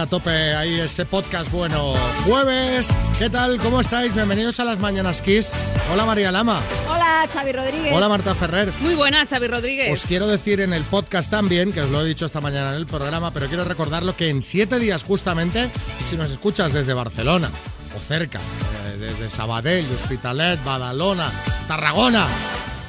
A 0.00 0.06
tope, 0.06 0.54
ahí 0.54 0.80
ese 0.80 1.04
podcast 1.04 1.52
bueno. 1.52 1.92
Jueves, 2.24 2.88
¿qué 3.18 3.28
tal? 3.28 3.58
¿Cómo 3.58 3.82
estáis? 3.82 4.14
Bienvenidos 4.14 4.58
a 4.58 4.64
las 4.64 4.78
Mañanas 4.78 5.20
Kiss. 5.20 5.50
Hola 5.92 6.06
María 6.06 6.32
Lama. 6.32 6.58
Hola 6.88 7.28
Xavi 7.30 7.52
Rodríguez. 7.52 7.92
Hola 7.94 8.08
Marta 8.08 8.34
Ferrer. 8.34 8.72
Muy 8.80 8.94
buena, 8.94 9.26
Xavi 9.26 9.46
Rodríguez. 9.46 9.92
Os 9.92 10.06
quiero 10.06 10.26
decir 10.26 10.62
en 10.62 10.72
el 10.72 10.84
podcast 10.84 11.30
también, 11.30 11.70
que 11.70 11.82
os 11.82 11.90
lo 11.90 12.00
he 12.00 12.08
dicho 12.08 12.24
esta 12.24 12.40
mañana 12.40 12.70
en 12.70 12.76
el 12.76 12.86
programa, 12.86 13.30
pero 13.30 13.46
quiero 13.48 13.64
recordarlo 13.64 14.16
que 14.16 14.30
en 14.30 14.40
siete 14.40 14.78
días 14.78 15.04
justamente, 15.04 15.68
si 16.08 16.16
nos 16.16 16.30
escuchas 16.30 16.72
desde 16.72 16.94
Barcelona 16.94 17.50
o 17.94 18.00
cerca, 18.00 18.38
eh, 18.38 18.96
desde 18.98 19.28
Sabadell, 19.28 19.84
Hospitalet, 20.02 20.64
Badalona, 20.64 21.30
Tarragona, 21.68 22.26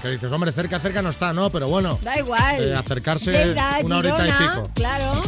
que 0.02 0.08
dices, 0.12 0.32
hombre, 0.32 0.54
cerca, 0.54 0.80
cerca 0.80 1.02
no 1.02 1.10
está, 1.10 1.34
¿no? 1.34 1.50
Pero 1.50 1.68
bueno, 1.68 2.00
Da 2.04 2.18
igual. 2.18 2.64
eh, 2.64 2.74
acercarse 2.74 3.32
Lleida, 3.34 3.80
una 3.84 3.98
horita 3.98 4.26
y 4.26 4.32
pico. 4.32 4.72
Claro. 4.76 5.22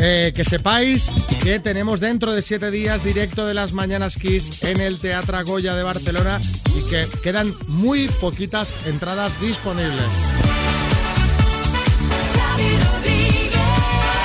Eh, 0.00 0.32
que 0.34 0.44
sepáis 0.44 1.10
que 1.42 1.58
tenemos 1.58 1.98
dentro 1.98 2.32
de 2.32 2.40
siete 2.42 2.70
días 2.70 3.02
directo 3.02 3.46
de 3.46 3.54
las 3.54 3.72
Mañanas 3.72 4.16
Kiss 4.16 4.62
en 4.62 4.80
el 4.80 4.98
Teatro 4.98 5.44
Goya 5.44 5.74
de 5.74 5.82
Barcelona 5.82 6.40
y 6.76 6.88
que 6.88 7.08
quedan 7.22 7.52
muy 7.66 8.06
poquitas 8.20 8.76
entradas 8.86 9.40
disponibles. 9.40 10.06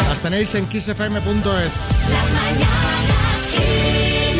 Las 0.09 0.20
tenéis 0.22 0.54
en 0.54 0.68
kissfm.es. 0.68 1.23
las 1.26 2.32
mañanas 2.32 3.41
Kiss. 3.52 3.82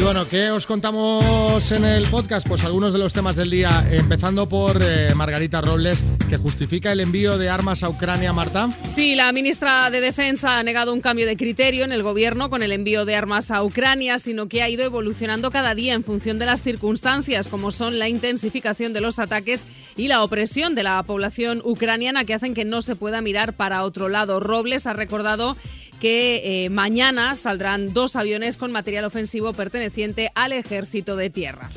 Bueno, 0.04 0.28
¿qué 0.28 0.52
os 0.52 0.68
contamos 0.68 1.72
en 1.72 1.86
el 1.86 2.06
podcast? 2.08 2.46
Pues 2.46 2.66
algunos 2.66 2.92
de 2.92 3.00
los 3.00 3.14
temas 3.14 3.38
del 3.38 3.50
día, 3.50 3.88
empezando 3.90 4.50
por 4.50 4.82
eh, 4.84 5.16
Margarita 5.16 5.62
Robles, 5.62 6.06
que 6.30 6.36
justifica 6.36 6.92
el 6.92 7.00
envío 7.00 7.38
de 7.38 7.50
armas 7.50 7.84
a 7.84 7.90
Ucrania, 7.90 8.34
Marta. 8.34 8.70
Sí, 8.86 9.16
la 9.16 9.32
ministra 9.32 9.90
de 9.90 10.02
Defensa 10.02 10.60
ha 10.60 10.64
negado 10.64 10.94
un 10.94 11.00
cambio 11.00 11.26
de 11.26 11.38
criterio 11.38 11.86
en 11.86 11.94
el 11.94 12.04
gobierno 12.04 12.50
con 12.50 12.64
el 12.64 12.74
envío 12.74 13.06
de 13.06 13.16
armas 13.16 13.50
a 13.50 13.64
Ucrania, 13.64 14.20
sino 14.20 14.50
que 14.50 14.62
ha 14.62 14.70
ido 14.70 14.84
evolucionando 14.84 15.52
cada 15.52 15.74
día 15.74 15.94
en 15.94 16.04
función 16.04 16.38
de 16.38 16.48
las 16.48 16.64
circunstancias, 16.64 17.48
como 17.48 17.72
son 17.72 17.98
la 17.98 18.10
intensificación 18.10 18.92
de 18.92 19.00
los 19.00 19.20
ataques 19.20 19.66
y 19.96 20.10
la 20.10 20.22
opresión 20.22 20.76
de 20.76 20.84
la 20.84 21.02
población 21.04 21.62
ucraniana 21.64 22.26
que 22.26 22.34
hacen 22.34 22.54
que 22.54 22.66
no 22.66 22.82
se 22.82 22.98
pueda 22.98 23.22
mirar 23.22 23.54
para 23.54 23.84
otro 23.84 24.10
lado. 24.10 24.42
Robles 24.42 24.86
ha 24.86 24.94
recordado 24.94 25.56
que 26.04 26.66
eh, 26.66 26.70
mañana 26.70 27.34
saldrán 27.34 27.94
dos 27.94 28.18
aviones 28.18 28.58
con 28.58 28.74
material 28.74 29.06
ofensivo 29.06 29.54
perteneciente 29.54 30.32
al 30.36 30.52
ejército 30.52 31.16
de 31.16 31.30
tierra. 31.30 31.70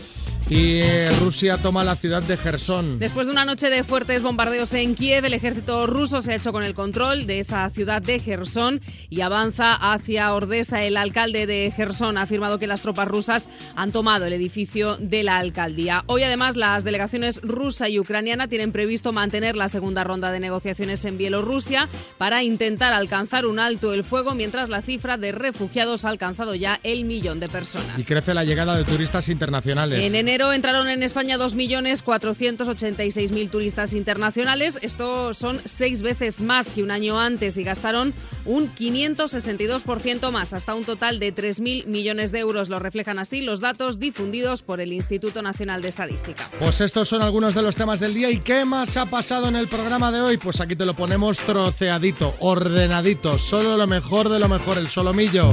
Y 0.49 0.79
eh, 0.79 1.11
Rusia 1.19 1.59
toma 1.59 1.83
la 1.83 1.97
ciudad 1.97 2.23
de 2.23 2.37
Gerson. 2.37 3.01
Después 3.01 3.27
de 3.27 3.33
una 3.33 3.45
noche 3.45 3.69
de 3.69 3.83
fuertes 3.83 4.23
bombardeos 4.23 4.73
en 4.75 4.95
Kiev, 4.95 5.25
el 5.25 5.35
ejército 5.35 5.89
ruso 5.89 6.21
se 6.21 6.31
ha 6.31 6.37
hecho 6.37 6.53
con 6.53 6.63
el 6.63 6.73
control 6.73 7.27
de 7.27 7.41
esa 7.41 7.69
ciudad 7.69 8.01
de 8.01 8.21
Gerson 8.21 8.81
y 9.11 9.23
avanza 9.23 9.75
hacia 9.75 10.33
Ordesa. 10.33 10.85
El 10.85 10.99
alcalde 10.99 11.49
de 11.49 11.73
Gerson 11.75 12.17
ha 12.17 12.23
afirmado 12.23 12.61
que 12.61 12.69
las 12.69 12.81
tropas 12.81 13.09
rusas 13.09 13.49
han 13.75 13.91
tomado 13.91 14.25
el 14.27 14.33
edificio 14.35 14.97
de 14.99 15.25
la 15.25 15.39
alcaldía. 15.39 16.05
Hoy, 16.07 16.23
además, 16.23 16.55
las 16.55 16.85
delegaciones 16.85 17.41
rusa 17.43 17.89
y 17.89 17.99
ucraniana 17.99 18.47
tienen 18.47 18.71
previsto 18.71 19.13
mantener 19.13 19.57
la 19.57 19.67
segunda 19.67 20.05
ronda 20.05 20.31
de 20.31 20.39
negociaciones 20.39 21.05
en 21.07 21.19
Bielorrusia 21.19 21.89
para 22.19 22.45
intentar 22.45 22.93
alcanzar 22.93 23.47
un 23.47 23.59
alto 23.59 23.93
el 23.93 24.05
fuego, 24.05 24.37
mientras 24.37 24.69
la 24.69 24.81
cifra 24.81 25.17
de 25.17 25.33
refugiados 25.33 26.05
ha 26.05 26.11
alcanzado 26.11 26.55
ya 26.55 26.79
el 26.85 27.05
millón 27.05 27.41
de 27.41 27.49
personas. 27.49 27.99
Y 28.01 28.05
crece 28.05 28.33
la 28.33 28.45
llegada 28.45 28.77
de 28.77 28.85
turistas 28.85 29.29
internacionales. 29.29 30.05
En 30.05 30.15
enero 30.15 30.36
entraron 30.53 30.89
en 30.89 31.03
España 31.03 31.39
2.486.000 31.39 33.51
turistas 33.51 33.95
internacionales. 33.95 34.79
Esto 34.83 35.35
son 35.35 35.61
seis 35.65 36.03
veces 36.03 36.41
más 36.41 36.69
que 36.69 36.83
un 36.83 36.91
año 36.91 37.19
antes 37.19 37.59
y 37.59 37.65
gastaron 37.65 38.15
un 38.45 38.73
562% 38.75 40.31
más, 40.31 40.53
hasta 40.53 40.75
un 40.75 40.85
total 40.85 41.19
de 41.19 41.35
3.000 41.35 41.87
millones 41.87 42.33
de 42.33 42.41
euros. 42.41 42.69
Lo 42.69 42.79
reflejan 42.79 43.19
así 43.19 43.41
los 43.41 43.61
datos 43.61 43.99
difundidos 43.99 44.63
por 44.63 44.81
el 44.81 44.93
Instituto 44.93 45.43
Nacional 45.43 45.83
de 45.83 45.89
Estadística. 45.89 46.51
Pues 46.59 46.81
estos 46.81 47.09
son 47.09 47.23
algunos 47.23 47.55
de 47.55 47.63
los 47.63 47.77
temas 47.77 48.01
del 48.01 48.15
día. 48.15 48.31
¿Y 48.31 48.39
qué 48.39 48.65
más 48.65 48.97
ha 48.97 49.07
pasado 49.07 49.49
en 49.49 49.57
el 49.57 49.69
programa 49.69 50.13
de 50.13 50.21
hoy? 50.21 50.37
Pues 50.37 50.61
aquí 50.61 50.77
te 50.77 50.87
lo 50.87 50.95
ponemos 50.95 51.39
troceadito, 51.39 52.35
ordenadito, 52.41 53.39
solo 53.39 53.77
lo 53.77 53.87
mejor 53.87 54.29
de 54.29 54.39
lo 54.39 54.49
mejor, 54.49 54.79
el 54.79 54.89
solomillo. 54.89 55.53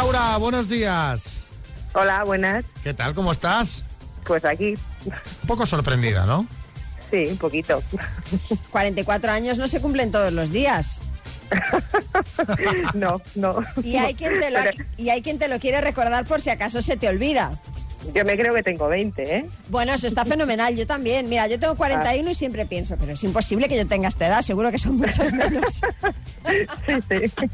Laura, 0.00 0.38
buenos 0.38 0.70
días. 0.70 1.44
Hola, 1.92 2.24
buenas. 2.24 2.64
¿Qué 2.82 2.94
tal? 2.94 3.12
¿Cómo 3.12 3.32
estás? 3.32 3.84
Pues 4.24 4.42
aquí, 4.46 4.72
Un 5.04 5.46
poco 5.46 5.66
sorprendida, 5.66 6.24
¿no? 6.24 6.46
sí, 7.10 7.26
un 7.30 7.36
poquito. 7.36 7.82
44 8.70 9.30
años 9.30 9.58
no 9.58 9.68
se 9.68 9.78
cumplen 9.82 10.10
todos 10.10 10.32
los 10.32 10.50
días. 10.52 11.02
No, 12.94 13.20
no. 13.34 13.56
Y 13.84 13.96
hay, 13.96 14.14
quien 14.14 14.40
te 14.40 14.50
lo, 14.50 14.60
Pero 14.62 14.84
y 14.96 15.10
hay 15.10 15.20
quien 15.20 15.38
te 15.38 15.48
lo 15.48 15.58
quiere 15.58 15.82
recordar 15.82 16.24
por 16.24 16.40
si 16.40 16.48
acaso 16.48 16.80
se 16.80 16.96
te 16.96 17.06
olvida. 17.06 17.50
Yo 18.14 18.24
me 18.24 18.36
creo 18.36 18.54
que 18.54 18.62
tengo 18.62 18.88
20, 18.88 19.36
¿eh? 19.36 19.46
Bueno, 19.68 19.92
eso 19.92 20.06
está 20.06 20.24
fenomenal. 20.24 20.74
Yo 20.76 20.86
también. 20.86 21.28
Mira, 21.28 21.46
yo 21.46 21.58
tengo 21.58 21.76
41 21.76 22.30
y 22.30 22.34
siempre 22.34 22.66
pienso, 22.66 22.96
pero 22.98 23.12
es 23.12 23.24
imposible 23.24 23.68
que 23.68 23.76
yo 23.76 23.86
tenga 23.86 24.08
esta 24.08 24.26
edad. 24.26 24.42
Seguro 24.42 24.70
que 24.70 24.78
son 24.78 24.96
muchos 24.96 25.32
menos. 25.32 25.80
Sí, 26.86 26.94
sí. 27.08 27.46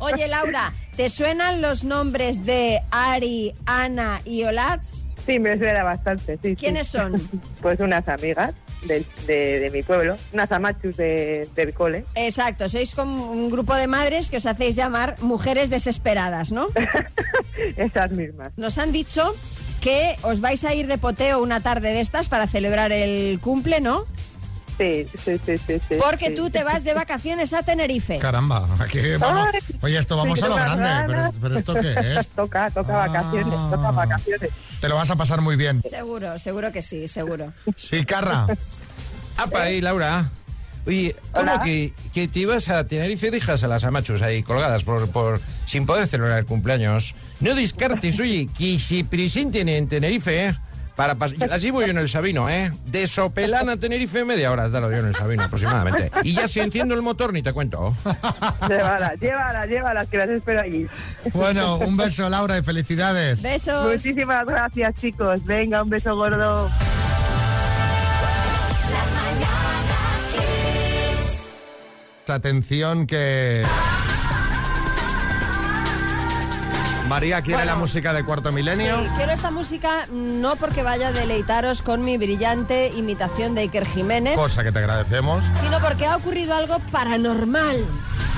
Oye, 0.00 0.28
Laura, 0.28 0.72
¿te 0.96 1.08
suenan 1.08 1.60
los 1.62 1.84
nombres 1.84 2.44
de 2.44 2.80
Ari, 2.90 3.54
Ana 3.66 4.20
y 4.24 4.44
Olatz? 4.44 5.04
Sí, 5.24 5.38
me 5.38 5.56
suena 5.56 5.84
bastante, 5.84 6.34
sí. 6.42 6.50
sí. 6.50 6.56
¿Quiénes 6.56 6.88
son? 6.88 7.12
Pues 7.62 7.78
unas 7.78 8.08
amigas 8.08 8.52
de, 8.86 9.04
de 9.26 9.70
mi 9.72 9.82
pueblo, 9.84 10.16
unas 10.32 10.50
amachus 10.50 10.96
de, 10.96 11.48
del 11.54 11.72
cole. 11.72 12.04
Exacto, 12.16 12.68
sois 12.68 12.94
como 12.94 13.30
un 13.30 13.50
grupo 13.50 13.74
de 13.76 13.86
madres 13.86 14.30
que 14.30 14.38
os 14.38 14.46
hacéis 14.46 14.74
llamar 14.74 15.16
mujeres 15.20 15.70
desesperadas, 15.70 16.50
¿no? 16.50 16.66
Esas 17.76 18.10
mismas. 18.10 18.52
Nos 18.56 18.78
han 18.78 18.90
dicho 18.90 19.34
que 19.82 20.16
os 20.22 20.40
vais 20.40 20.62
a 20.64 20.72
ir 20.74 20.86
de 20.86 20.96
poteo 20.96 21.42
una 21.42 21.60
tarde 21.60 21.92
de 21.92 22.00
estas 22.00 22.28
para 22.28 22.46
celebrar 22.46 22.92
el 22.92 23.40
cumple, 23.40 23.80
¿no? 23.80 24.06
Sí, 24.78 25.06
sí, 25.18 25.38
sí, 25.44 25.58
sí. 25.58 25.78
sí, 25.88 25.96
Porque 26.02 26.28
sí. 26.28 26.34
tú 26.34 26.48
te 26.50 26.64
vas 26.64 26.82
de 26.82 26.94
vacaciones 26.94 27.52
a 27.52 27.62
Tenerife. 27.62 28.18
Caramba, 28.18 28.66
aquí 28.78 28.98
vamos. 29.18 29.48
Oye, 29.82 29.98
esto 29.98 30.16
vamos 30.16 30.38
sí, 30.38 30.44
a 30.44 30.48
lo 30.48 30.54
grande, 30.54 31.38
pero 31.40 31.58
¿esto 31.58 31.74
qué 31.74 31.94
es? 32.18 32.26
Toca, 32.36 32.70
toca 32.70 33.04
Ah. 33.04 33.06
vacaciones, 33.08 33.70
toca 33.70 33.90
vacaciones. 33.90 34.50
Te 34.80 34.88
lo 34.88 34.96
vas 34.96 35.10
a 35.10 35.16
pasar 35.16 35.40
muy 35.42 35.56
bien. 35.56 35.82
Seguro, 35.88 36.38
seguro 36.38 36.72
que 36.72 36.80
sí, 36.80 37.06
seguro. 37.08 37.52
Sí, 37.76 38.04
Carra. 38.06 38.46
Apa, 39.36 39.62
ahí, 39.62 39.80
Laura. 39.80 40.30
Oye, 40.86 41.14
¿cómo 41.32 41.52
Hola. 41.52 41.62
que, 41.64 41.92
que 42.12 42.26
te 42.28 42.40
ibas 42.40 42.68
a 42.68 42.84
Tenerife 42.84 43.28
y 43.28 43.30
dejas 43.30 43.62
a 43.62 43.68
las 43.68 43.84
amachos 43.84 44.20
ahí 44.22 44.42
colgadas 44.42 44.82
por, 44.84 45.08
por 45.10 45.40
sin 45.66 45.86
poder 45.86 46.08
celebrar 46.08 46.38
el 46.38 46.46
cumpleaños? 46.46 47.14
No 47.40 47.54
descartes, 47.54 48.18
oye, 48.20 48.48
que 48.58 48.80
se 48.80 49.04
presenten 49.04 49.68
en 49.68 49.88
Tenerife, 49.88 50.46
¿eh? 50.48 50.54
Para 50.96 51.14
pas- 51.16 51.50
Así 51.50 51.70
voy 51.70 51.86
yo 51.86 51.92
en 51.92 51.98
el 51.98 52.08
Sabino, 52.08 52.50
¿eh? 52.50 52.70
De 52.84 53.06
Sopelán 53.06 53.70
a 53.70 53.78
Tenerife, 53.78 54.26
media 54.26 54.52
hora 54.52 54.70
tardo 54.70 54.90
yo 54.90 54.98
en 54.98 55.06
el 55.06 55.14
Sabino 55.14 55.44
aproximadamente. 55.44 56.10
Y 56.22 56.34
ya 56.34 56.46
si 56.46 56.60
enciendo 56.60 56.94
el 56.94 57.00
motor, 57.00 57.32
ni 57.32 57.42
te 57.42 57.50
cuento. 57.54 57.96
Llévalas, 58.68 59.18
llévalas, 59.18 59.68
llévalas, 59.68 60.08
que 60.08 60.18
las 60.18 60.28
espero 60.28 60.60
allí. 60.60 60.86
Bueno, 61.32 61.78
un 61.78 61.96
beso, 61.96 62.28
Laura, 62.28 62.58
y 62.58 62.62
felicidades. 62.62 63.40
Besos. 63.42 63.90
Muchísimas 63.90 64.44
gracias, 64.44 64.94
chicos. 64.96 65.42
Venga, 65.44 65.82
un 65.82 65.88
beso 65.88 66.14
gordo. 66.14 66.70
Atención 72.28 73.06
que... 73.06 73.62
María 77.08 77.42
quiere 77.42 77.58
Bueno. 77.58 77.72
la 77.72 77.76
música 77.78 78.12
de 78.14 78.24
Cuarto 78.24 78.52
Milenio. 78.52 78.96
Sí, 79.02 79.08
quiero 79.16 79.32
esta 79.32 79.50
música 79.50 80.06
no 80.10 80.56
porque 80.56 80.82
vaya 80.82 81.08
a 81.08 81.12
deleitaros 81.12 81.82
con 81.82 82.04
mi 82.04 82.16
brillante 82.16 82.88
imitación 82.94 83.54
de 83.54 83.62
Iker 83.62 83.86
Jiménez, 83.86 84.34
Cosa 84.36 84.62
que 84.64 84.72
te 84.72 84.78
agradecemos. 84.78 85.44
sino 85.60 85.78
porque 85.80 86.06
ha 86.06 86.16
ocurrido 86.16 86.54
algo 86.54 86.78
paranormal 86.90 87.76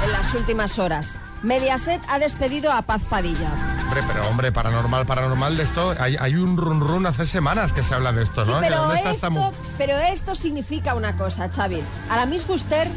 en 0.05 0.13
las 0.13 0.35
últimas 0.35 0.79
horas. 0.81 1.17
Mediaset 1.45 2.01
ha 2.09 2.19
despedido 2.19 2.73
a 2.73 2.83
Paz 2.83 3.03
Padilla. 3.09 3.51
Hombre, 3.85 4.03
pero 4.09 4.27
hombre, 4.29 4.51
paranormal, 4.51 5.07
paranormal 5.07 5.57
de 5.57 5.63
esto. 5.63 5.95
Hay, 6.01 6.17
hay 6.19 6.35
un 6.35 6.57
run 6.57 6.81
run 6.81 7.07
hace 7.07 7.27
semanas 7.27 7.73
que 7.73 7.85
se 7.85 7.95
habla 7.95 8.13
de 8.13 8.25
esto, 8.25 8.45
Sí, 8.45 8.51
¿no? 8.51 8.61
Pero, 8.61 8.79
¿Dónde 8.79 8.97
está 8.97 9.11
esta 9.13 9.31
mu- 9.31 9.51
esto, 9.51 9.63
pero 9.79 9.97
esto 9.99 10.35
significa 10.35 10.95
una 10.95 11.17
cosa, 11.17 11.49
Xavi. 11.55 11.81
Aramis 12.11 12.43
Fuster 12.45 12.89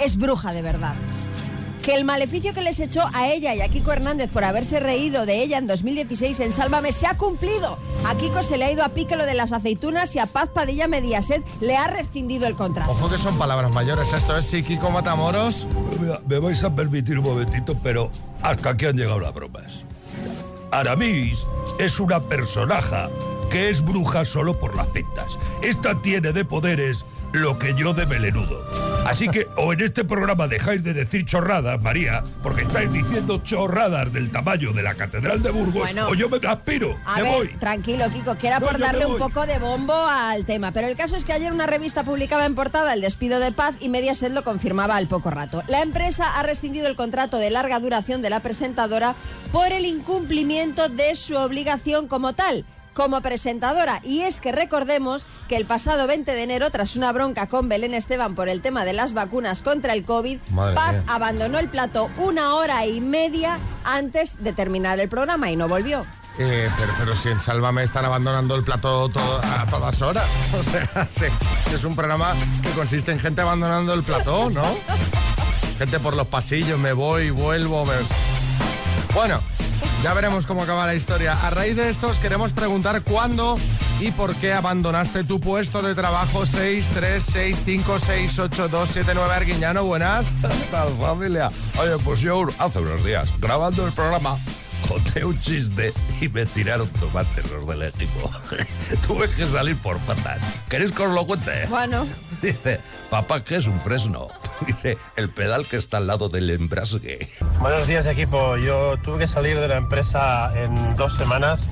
es 0.00 0.16
bruja 0.16 0.52
de 0.52 0.62
verdad. 0.62 0.94
Que 1.82 1.94
el 1.94 2.04
maleficio 2.04 2.54
que 2.54 2.62
les 2.62 2.78
echó 2.78 3.02
a 3.12 3.28
ella 3.32 3.56
y 3.56 3.60
a 3.60 3.68
Kiko 3.68 3.92
Hernández 3.92 4.30
por 4.30 4.44
haberse 4.44 4.78
reído 4.78 5.26
de 5.26 5.42
ella 5.42 5.58
en 5.58 5.66
2016 5.66 6.38
en 6.38 6.52
Sálvame 6.52 6.92
se 6.92 7.08
ha 7.08 7.16
cumplido. 7.16 7.76
A 8.06 8.14
Kiko 8.14 8.42
se 8.42 8.56
le 8.56 8.66
ha 8.66 8.72
ido 8.72 8.84
a 8.84 8.90
pique 8.90 9.16
lo 9.16 9.26
de 9.26 9.34
las 9.34 9.50
aceitunas 9.50 10.14
y 10.14 10.20
a 10.20 10.26
Paz 10.26 10.48
Padilla 10.54 10.86
Mediaset 10.86 11.44
le 11.60 11.76
ha 11.76 11.88
rescindido 11.88 12.46
el 12.46 12.54
contrato. 12.54 12.92
Ojo 12.92 13.10
que 13.10 13.18
son 13.18 13.36
palabras 13.36 13.72
mayores. 13.72 14.12
Esto 14.12 14.36
es 14.38 14.46
psíquico 14.46 14.90
Matamoros. 14.90 15.66
Mira, 16.00 16.20
me 16.24 16.38
vais 16.38 16.62
a 16.62 16.72
permitir 16.72 17.18
un 17.18 17.24
momentito, 17.24 17.76
pero 17.82 18.12
hasta 18.42 18.70
aquí 18.70 18.86
han 18.86 18.96
llegado 18.96 19.18
las 19.18 19.34
bromas. 19.34 19.84
Aramis 20.70 21.44
es 21.78 21.98
una 21.98 22.20
personaja 22.20 23.10
que 23.50 23.68
es 23.68 23.84
bruja 23.84 24.24
solo 24.24 24.58
por 24.58 24.76
las 24.76 24.86
pintas. 24.86 25.38
Esta 25.62 26.00
tiene 26.00 26.32
de 26.32 26.44
poderes 26.44 27.04
lo 27.32 27.58
que 27.58 27.74
yo 27.74 27.92
de 27.92 28.06
melenudo. 28.06 28.91
Así 29.04 29.28
que 29.28 29.48
o 29.56 29.72
en 29.72 29.80
este 29.80 30.04
programa 30.04 30.46
dejáis 30.46 30.84
de 30.84 30.94
decir 30.94 31.24
chorradas, 31.26 31.82
María, 31.82 32.22
porque 32.42 32.62
estáis 32.62 32.90
diciendo 32.92 33.42
chorradas 33.44 34.12
del 34.12 34.30
tamaño 34.30 34.72
de 34.72 34.82
la 34.82 34.94
Catedral 34.94 35.42
de 35.42 35.50
Burgos, 35.50 35.82
Bueno. 35.82 36.08
o 36.08 36.14
yo 36.14 36.28
me 36.28 36.38
aspiro, 36.46 36.96
A 37.04 37.16
me 37.16 37.22
ver, 37.22 37.32
voy. 37.32 37.48
tranquilo, 37.58 38.04
Kiko, 38.12 38.36
que 38.38 38.46
era 38.46 38.60
No, 38.60 38.66
por 38.66 38.78
darle 38.78 39.04
un 39.06 39.18
poco 39.18 39.44
de 39.44 39.58
bombo 39.58 39.92
al 39.92 40.46
tema. 40.46 40.70
Pero 40.72 40.86
el 40.86 40.96
caso 40.96 41.16
es 41.16 41.24
que 41.24 41.32
ayer 41.32 41.52
una 41.52 41.66
revista 41.66 42.04
publicaba 42.04 42.46
en 42.46 42.54
portada 42.54 42.94
el 42.94 43.00
despido 43.00 43.40
de 43.40 43.50
Paz 43.52 43.74
y 43.80 43.88
Mediaset 43.88 44.32
lo 44.32 44.44
confirmaba 44.44 44.96
al 44.96 45.08
poco 45.08 45.30
rato. 45.30 45.62
La 45.66 45.82
empresa 45.82 46.38
ha 46.38 46.42
rescindido 46.44 46.86
el 46.86 46.94
contrato 46.96 47.38
de 47.38 47.50
larga 47.50 47.80
duración 47.80 48.22
de 48.22 48.30
la 48.30 48.40
presentadora 48.40 49.16
por 49.50 49.72
el 49.72 49.84
incumplimiento 49.84 50.88
de 50.88 51.16
su 51.16 51.36
obligación 51.36 52.06
como 52.06 52.34
tal. 52.34 52.64
Como 52.94 53.22
presentadora, 53.22 54.00
y 54.04 54.20
es 54.20 54.38
que 54.38 54.52
recordemos 54.52 55.26
que 55.48 55.56
el 55.56 55.64
pasado 55.64 56.06
20 56.06 56.34
de 56.34 56.42
enero, 56.42 56.70
tras 56.70 56.94
una 56.96 57.10
bronca 57.12 57.46
con 57.46 57.68
Belén 57.68 57.94
Esteban 57.94 58.34
por 58.34 58.48
el 58.50 58.60
tema 58.60 58.84
de 58.84 58.92
las 58.92 59.14
vacunas 59.14 59.62
contra 59.62 59.94
el 59.94 60.04
COVID, 60.04 60.38
Madre 60.50 60.74
Paz 60.74 60.92
mía. 60.92 61.02
abandonó 61.08 61.58
el 61.58 61.68
plato 61.68 62.10
una 62.18 62.54
hora 62.54 62.84
y 62.86 63.00
media 63.00 63.58
antes 63.84 64.42
de 64.44 64.52
terminar 64.52 65.00
el 65.00 65.08
programa 65.08 65.50
y 65.50 65.56
no 65.56 65.68
volvió. 65.68 66.04
Eh, 66.38 66.68
pero, 66.78 66.92
pero 66.98 67.16
si 67.16 67.28
en 67.30 67.40
Sálvame 67.40 67.82
están 67.82 68.04
abandonando 68.04 68.56
el 68.56 68.64
plato 68.64 69.08
todo- 69.08 69.40
a 69.42 69.66
todas 69.70 70.00
horas. 70.02 70.26
O 70.58 70.62
sea, 70.62 71.08
sí, 71.10 71.26
es 71.74 71.84
un 71.84 71.94
programa 71.96 72.34
que 72.62 72.70
consiste 72.70 73.10
en 73.12 73.18
gente 73.20 73.40
abandonando 73.42 73.94
el 73.94 74.02
plató, 74.02 74.50
¿no? 74.50 74.64
Gente 75.78 75.98
por 75.98 76.14
los 76.14 76.28
pasillos, 76.28 76.78
me 76.78 76.92
voy, 76.92 77.30
vuelvo. 77.30 77.84
me- 77.86 77.92
Bueno, 79.14 79.40
ya 80.02 80.14
veremos 80.14 80.46
cómo 80.46 80.62
acaba 80.62 80.86
la 80.86 80.94
historia. 80.94 81.38
A 81.46 81.50
raíz 81.50 81.76
de 81.76 81.90
esto 81.90 82.08
os 82.08 82.18
queremos 82.18 82.52
preguntar 82.52 83.02
cuándo 83.02 83.56
y 84.00 84.10
por 84.10 84.34
qué 84.36 84.54
abandonaste 84.54 85.22
tu 85.22 85.38
puesto 85.38 85.82
de 85.82 85.94
trabajo 85.94 86.44
636568279 86.44 89.30
Arguiñano. 89.30 89.84
Buenas. 89.84 90.32
¿Qué 90.40 90.48
tal, 90.70 90.88
familia? 90.98 91.50
Oye, 91.78 91.98
pues 92.02 92.20
yo 92.20 92.46
hace 92.58 92.78
unos 92.78 93.04
días, 93.04 93.28
grabando 93.38 93.86
el 93.86 93.92
programa, 93.92 94.38
conté 94.92 95.24
un 95.24 95.38
chiste 95.40 95.92
y 96.20 96.28
me 96.28 96.44
tiraron 96.46 96.88
tomates 96.88 97.50
los 97.50 97.66
del 97.66 97.82
equipo. 97.84 98.30
Tuve 99.06 99.28
que 99.30 99.46
salir 99.46 99.76
por 99.78 99.98
patas. 100.00 100.40
¿Queréis 100.68 100.92
que 100.92 101.02
os 101.02 101.14
lo 101.14 101.26
cuente? 101.26 101.66
Bueno. 101.68 102.04
Dice, 102.42 102.80
papá, 103.10 103.42
¿qué 103.42 103.56
es 103.56 103.66
un 103.66 103.78
fresno? 103.80 104.28
Dice, 104.66 104.98
el 105.16 105.30
pedal 105.30 105.66
que 105.68 105.76
está 105.76 105.96
al 105.98 106.06
lado 106.08 106.28
del 106.28 106.50
embrasgue. 106.50 107.30
Buenos 107.60 107.86
días 107.86 108.04
equipo, 108.06 108.56
yo 108.56 108.96
tuve 108.98 109.20
que 109.20 109.26
salir 109.26 109.58
de 109.58 109.68
la 109.68 109.76
empresa 109.76 110.52
en 110.60 110.96
dos 110.96 111.14
semanas 111.14 111.68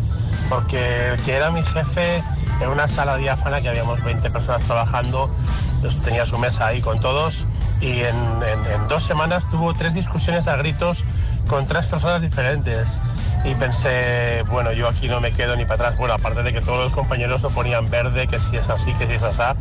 porque 0.48 1.08
el 1.08 1.20
que 1.22 1.34
era 1.34 1.50
mi 1.50 1.62
jefe 1.64 2.22
en 2.60 2.68
una 2.68 2.88
sala 2.88 3.16
diáfana 3.16 3.60
que 3.60 3.68
habíamos 3.68 4.02
20 4.02 4.30
personas 4.30 4.62
trabajando, 4.62 5.34
pues, 5.80 5.96
tenía 6.02 6.24
su 6.26 6.38
mesa 6.38 6.66
ahí 6.68 6.80
con 6.80 7.00
todos 7.00 7.46
y 7.80 7.90
en, 8.00 8.16
en- 8.46 8.66
en 8.74 8.88
dos 8.88 9.04
semanas 9.04 9.48
tuvo 9.50 9.72
tres 9.74 9.94
discusiones 9.94 10.46
a 10.48 10.56
gritos 10.56 11.04
con 11.48 11.66
tres 11.66 11.86
personas 11.86 12.20
diferentes 12.22 12.98
y 13.44 13.54
pensé, 13.54 14.42
bueno, 14.48 14.72
yo 14.72 14.88
aquí 14.88 15.08
no 15.08 15.20
me 15.20 15.32
quedo 15.32 15.56
ni 15.56 15.64
para 15.64 15.74
atrás, 15.86 15.98
bueno, 15.98 16.14
aparte 16.14 16.42
de 16.42 16.52
que 16.52 16.60
todos 16.60 16.84
los 16.84 16.92
compañeros 16.92 17.42
lo 17.42 17.50
ponían 17.50 17.88
verde, 17.88 18.26
que 18.26 18.38
si 18.38 18.56
es 18.56 18.68
así, 18.68 18.92
que 18.94 19.06
si 19.06 19.14
es 19.14 19.22
así, 19.22 19.58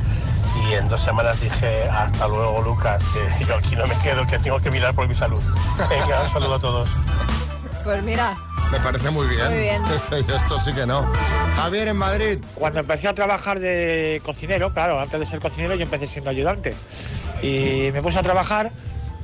y 0.68 0.74
en 0.74 0.88
dos 0.90 1.02
semanas 1.02 1.40
dije, 1.40 1.84
hasta 1.90 2.28
luego 2.28 2.62
Lucas, 2.62 3.04
que 3.38 3.46
yo 3.46 3.56
aquí 3.56 3.76
no 3.76 3.86
me 3.88 3.96
quedo, 4.00 4.26
que 4.28 4.40
tengo 4.40 4.60
que 4.60 4.72
mirar 4.72 4.94
por 4.94 5.08
mi 5.08 5.16
salud. 5.16 5.42
Venga, 5.90 6.22
un 6.22 6.30
saludo 6.30 6.56
a 6.56 6.60
todos. 6.60 6.90
Pues 7.84 8.04
mira, 8.04 8.36
Me 8.72 8.80
parece 8.82 9.10
muy 9.10 9.26
bien. 9.28 9.48
Muy 9.48 9.60
bien. 9.60 9.84
Esto 10.12 10.60
sí 10.60 10.74
que 10.74 10.86
no. 10.86 11.06
Javier 11.56 11.88
en 11.88 11.98
Madrid. 11.98 12.40
Cuando 12.56 12.82
empecé 12.82 13.08
a 13.08 13.14
trabajar 13.14 13.60
de 13.60 14.22
cocinero, 14.26 14.74
claro, 14.74 15.00
antes 15.00 15.20
de 15.20 15.26
ser 15.26 15.40
cocinero 15.40 15.76
yo 15.76 15.84
empecé 15.84 16.06
siendo 16.06 16.30
ayudante. 16.30 16.76
Y 17.42 17.90
me 17.94 18.02
puse 18.02 18.20
a 18.20 18.24
trabajar 18.24 18.72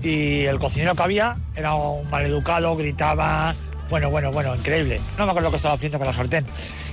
y 0.01 0.45
el 0.45 0.59
cocinero 0.59 0.95
que 0.95 1.03
había 1.03 1.35
era 1.55 1.73
un 1.75 2.09
maleducado, 2.09 2.75
gritaba, 2.75 3.53
bueno, 3.89 4.09
bueno, 4.09 4.31
bueno, 4.31 4.55
increíble. 4.55 4.99
No 5.17 5.25
me 5.25 5.31
acuerdo 5.31 5.47
lo 5.47 5.51
que 5.51 5.57
estaba 5.57 5.75
haciendo 5.75 5.97
con 5.97 6.07
la 6.07 6.13
sartén. 6.13 6.45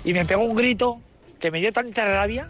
Y 0.05 0.13
me 0.13 0.25
pegó 0.25 0.43
un 0.43 0.57
grito 0.57 1.01
que 1.41 1.51
me 1.51 1.61
dio 1.61 1.73
tanta 1.73 2.05
rabia 2.05 2.47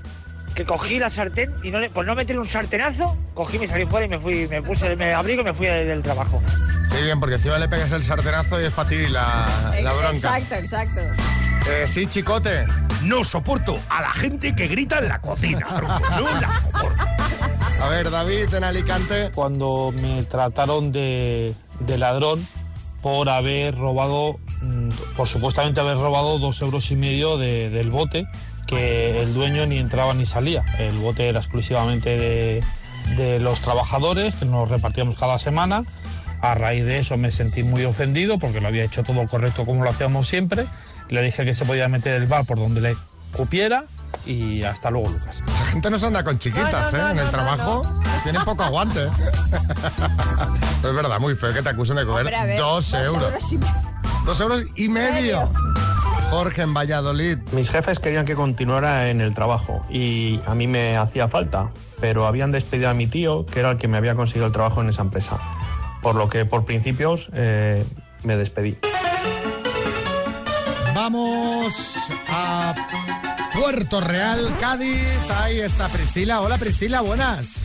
que 0.54 0.64
cogí 0.66 0.98
la 0.98 1.08
sartén 1.08 1.50
y 1.62 1.70
no 1.70 1.80
le- 1.80 1.88
por 1.88 2.04
no 2.04 2.14
meterle 2.14 2.40
un 2.42 2.48
sartenazo, 2.48 3.16
cogí, 3.34 3.58
me 3.58 3.66
salí 3.66 3.86
fuera 3.86 4.04
y 4.04 4.08
me 4.08 4.18
fui, 4.18 4.46
me 4.48 4.60
puse, 4.62 4.94
me 4.96 5.14
abrigo 5.14 5.40
y 5.40 5.44
me 5.44 5.54
fui 5.54 5.66
del 5.66 6.02
trabajo. 6.02 6.42
Sí, 6.86 7.02
bien, 7.04 7.18
porque 7.20 7.36
encima 7.36 7.58
le 7.58 7.68
pegas 7.68 7.90
el 7.92 8.02
sartenazo 8.04 8.60
y 8.60 8.64
es 8.66 8.72
para 8.74 8.88
ti 8.88 9.06
la, 9.08 9.46
la 9.82 9.92
bronca. 9.92 10.38
exacto, 10.38 10.54
exacto. 10.56 11.00
Eh, 11.70 11.86
sí, 11.86 12.06
chicote. 12.06 12.66
No 13.04 13.24
soporto 13.24 13.78
a 13.88 14.02
la 14.02 14.10
gente 14.10 14.54
que 14.54 14.66
grita 14.68 14.98
en 14.98 15.08
la 15.08 15.20
cocina, 15.20 15.66
tronco. 15.76 16.00
No 16.10 16.40
la 16.40 16.54
soporto. 16.60 17.04
A 17.82 17.88
ver, 17.88 18.10
David 18.10 18.52
en 18.54 18.64
Alicante. 18.64 19.30
Cuando 19.34 19.92
me 20.02 20.22
trataron 20.24 20.92
de, 20.92 21.54
de 21.80 21.98
ladrón 21.98 22.46
por 23.02 23.28
haber 23.28 23.76
robado, 23.76 24.38
mm, 24.62 24.88
por 25.16 25.28
supuestamente 25.28 25.80
haber 25.80 25.96
robado 25.98 26.38
dos 26.38 26.60
euros 26.62 26.90
y 26.90 26.96
medio 26.96 27.36
de- 27.36 27.68
del 27.68 27.90
bote, 27.90 28.26
que 28.66 29.20
el 29.20 29.34
dueño 29.34 29.66
ni 29.66 29.76
entraba 29.78 30.14
ni 30.14 30.24
salía. 30.24 30.64
El 30.78 30.96
bote 30.98 31.28
era 31.28 31.40
exclusivamente 31.40 32.16
de, 32.16 32.64
de 33.16 33.40
los 33.40 33.60
trabajadores, 33.60 34.36
que 34.36 34.44
nos 34.46 34.68
repartíamos 34.68 35.18
cada 35.18 35.38
semana. 35.38 35.82
A 36.40 36.54
raíz 36.54 36.84
de 36.84 36.98
eso 36.98 37.16
me 37.16 37.30
sentí 37.30 37.62
muy 37.64 37.84
ofendido 37.84 38.38
porque 38.38 38.60
lo 38.60 38.68
había 38.68 38.84
hecho 38.84 39.02
todo 39.04 39.26
correcto 39.26 39.64
como 39.66 39.84
lo 39.84 39.90
hacíamos 39.90 40.28
siempre. 40.28 40.64
Le 41.08 41.22
dije 41.22 41.44
que 41.44 41.54
se 41.54 41.64
podía 41.64 41.88
meter 41.88 42.20
el 42.20 42.26
bar 42.28 42.44
por 42.46 42.58
donde 42.58 42.80
le 42.80 42.96
cupiera 43.32 43.84
y 44.26 44.62
hasta 44.64 44.90
luego, 44.90 45.10
Lucas. 45.10 45.42
La 45.46 45.64
gente 45.66 45.90
no 45.90 45.98
se 45.98 46.06
anda 46.06 46.22
con 46.24 46.38
chiquitas, 46.38 46.92
No, 46.92 46.98
no, 46.98 47.04
¿eh? 47.04 47.06
no, 47.06 47.10
en 47.12 47.18
el 47.18 47.24
no, 47.26 47.30
trabajo. 47.30 48.00
Tienen 48.22 48.44
poco 48.44 48.62
aguante. 48.62 49.08
Pero 50.82 50.88
es 50.90 50.94
verdad, 50.94 51.18
muy 51.20 51.34
feo 51.34 51.52
que 51.52 51.62
te 51.62 51.68
acusen 51.68 51.96
de 51.96 52.04
coger 52.06 52.26
Hombre, 52.26 52.46
ver, 52.46 52.58
dos 52.58 52.92
euros. 52.94 53.52
y 53.52 53.58
medio. 53.58 53.72
Dos 54.24 54.40
euros 54.40 54.62
y 54.76 54.88
medio. 54.88 55.48
Jorge 56.30 56.62
en 56.62 56.72
Valladolid. 56.72 57.38
Mis 57.52 57.70
jefes 57.70 57.98
querían 57.98 58.24
que 58.24 58.34
continuara 58.34 59.08
en 59.08 59.20
el 59.20 59.34
trabajo 59.34 59.84
y 59.90 60.40
a 60.46 60.54
mí 60.54 60.66
me 60.66 60.96
hacía 60.96 61.28
falta, 61.28 61.70
pero 62.00 62.26
habían 62.26 62.50
despedido 62.50 62.88
a 62.88 62.94
mi 62.94 63.06
tío, 63.06 63.44
que 63.44 63.60
era 63.60 63.72
el 63.72 63.76
que 63.78 63.86
me 63.88 63.98
había 63.98 64.14
conseguido 64.14 64.46
el 64.46 64.52
trabajo 64.52 64.80
en 64.80 64.88
esa 64.88 65.02
empresa. 65.02 65.38
Por 66.00 66.14
lo 66.14 66.28
que 66.28 66.44
por 66.46 66.64
principios 66.64 67.28
eh, 67.34 67.84
me 68.22 68.36
despedí. 68.36 68.78
Vamos 70.94 71.74
a 72.28 72.74
Puerto 73.62 74.00
Real, 74.00 74.52
Cádiz. 74.60 75.06
Ahí 75.40 75.60
está 75.60 75.86
Priscila. 75.86 76.40
Hola 76.40 76.58
Priscila, 76.58 77.00
buenas. 77.00 77.58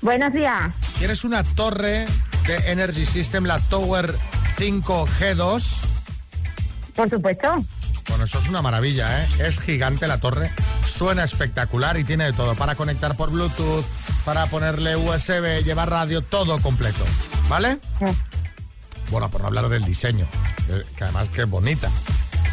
Buenos 0.00 0.32
días. 0.32 0.72
¿Quieres 0.96 1.24
una 1.24 1.44
torre 1.44 2.06
de 2.46 2.56
Energy 2.72 3.04
System, 3.04 3.44
la 3.44 3.58
Tower 3.58 4.14
5G2? 4.56 5.76
Por 6.96 7.10
supuesto. 7.10 7.54
Bueno, 8.08 8.24
eso 8.24 8.38
es 8.38 8.48
una 8.48 8.62
maravilla, 8.62 9.24
¿eh? 9.24 9.28
Es 9.40 9.58
gigante 9.60 10.06
la 10.08 10.16
torre, 10.16 10.50
suena 10.86 11.22
espectacular 11.22 11.98
y 11.98 12.04
tiene 12.04 12.24
de 12.24 12.32
todo. 12.32 12.54
Para 12.54 12.74
conectar 12.74 13.14
por 13.14 13.30
Bluetooth, 13.30 13.84
para 14.24 14.46
ponerle 14.46 14.96
USB, 14.96 15.62
llevar 15.64 15.90
radio, 15.90 16.22
todo 16.22 16.62
completo. 16.62 17.04
¿Vale? 17.50 17.78
Bueno, 19.10 19.30
por 19.30 19.42
no 19.42 19.48
hablar 19.48 19.68
del 19.68 19.84
diseño, 19.84 20.26
que- 20.66 20.82
que 20.96 21.04
además 21.04 21.28
que 21.28 21.42
es 21.42 21.50
bonita. 21.50 21.90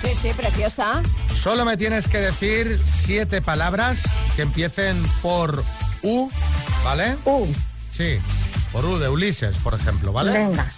Sí, 0.01 0.15
sí, 0.15 0.29
preciosa. 0.33 1.01
Solo 1.33 1.65
me 1.65 1.75
tienes 1.77 2.07
que 2.07 2.19
decir 2.19 2.81
siete 3.03 3.41
palabras 3.41 3.99
que 4.35 4.43
empiecen 4.43 5.01
por 5.21 5.63
U, 6.03 6.29
¿vale? 6.83 7.17
U. 7.25 7.45
Sí, 7.91 8.17
por 8.71 8.85
U 8.85 8.97
de 8.97 9.09
Ulises, 9.09 9.57
por 9.57 9.73
ejemplo, 9.73 10.13
¿vale? 10.13 10.31
Venga. 10.31 10.71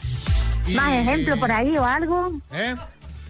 Y- 0.67 0.73
¿Más 0.75 0.93
ejemplo 0.93 1.39
por 1.39 1.51
ahí 1.51 1.77
o 1.77 1.85
algo? 1.85 2.33
¿Eh? 2.51 2.75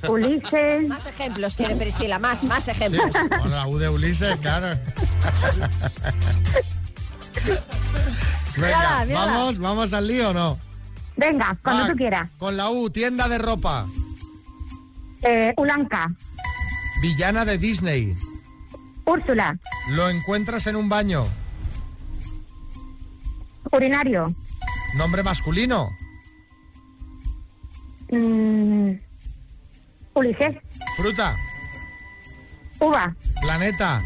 Ulises. 0.08 0.88
Más 0.88 1.06
ejemplos 1.06 1.56
quiere 1.58 1.76
Priscila, 1.76 2.18
más, 2.20 2.44
más 2.46 2.64
Sí, 2.66 2.72
ejemplos. 2.72 3.12
bueno, 3.30 3.50
la 3.56 3.68
U 3.68 3.78
de 3.78 3.90
Ulises, 3.90 4.36
claro. 4.40 4.68
Venga, 8.56 8.68
Mírala, 8.68 9.06
mírala. 9.06 9.26
vamos, 9.32 9.58
vamos 9.60 9.94
al 9.94 10.08
lío 10.08 10.30
o 10.30 10.34
no. 10.34 10.60
Venga, 11.16 11.58
cuando 11.64 11.84
Va, 11.84 11.90
tú 11.90 11.96
quieras. 11.96 12.30
Con 12.38 12.58
la 12.58 12.70
U, 12.70 12.90
tienda 12.90 13.28
de 13.28 13.38
ropa, 13.38 13.86
Eh, 15.24 15.54
Ulanca. 15.58 16.10
villana 17.02 17.46
de 17.46 17.58
Disney, 17.58 18.16
Úrsula. 19.06 19.58
lo 19.90 20.10
encuentras 20.10 20.68
en 20.68 20.76
un 20.76 20.88
baño, 20.90 21.26
Urinario. 23.72 24.34
nombre 24.96 25.24
masculino, 25.24 25.90
Mm, 28.12 28.92
Ulises. 30.16 30.58
fruta, 30.98 31.36
Uva. 32.80 33.16
planeta, 33.42 34.04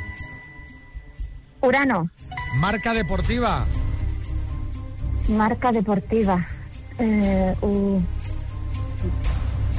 Urano. 1.62 2.10
marca 2.56 2.94
deportiva, 2.94 3.66
Marca 5.28 5.72
deportiva. 5.72 6.46
Eh, 7.00 7.56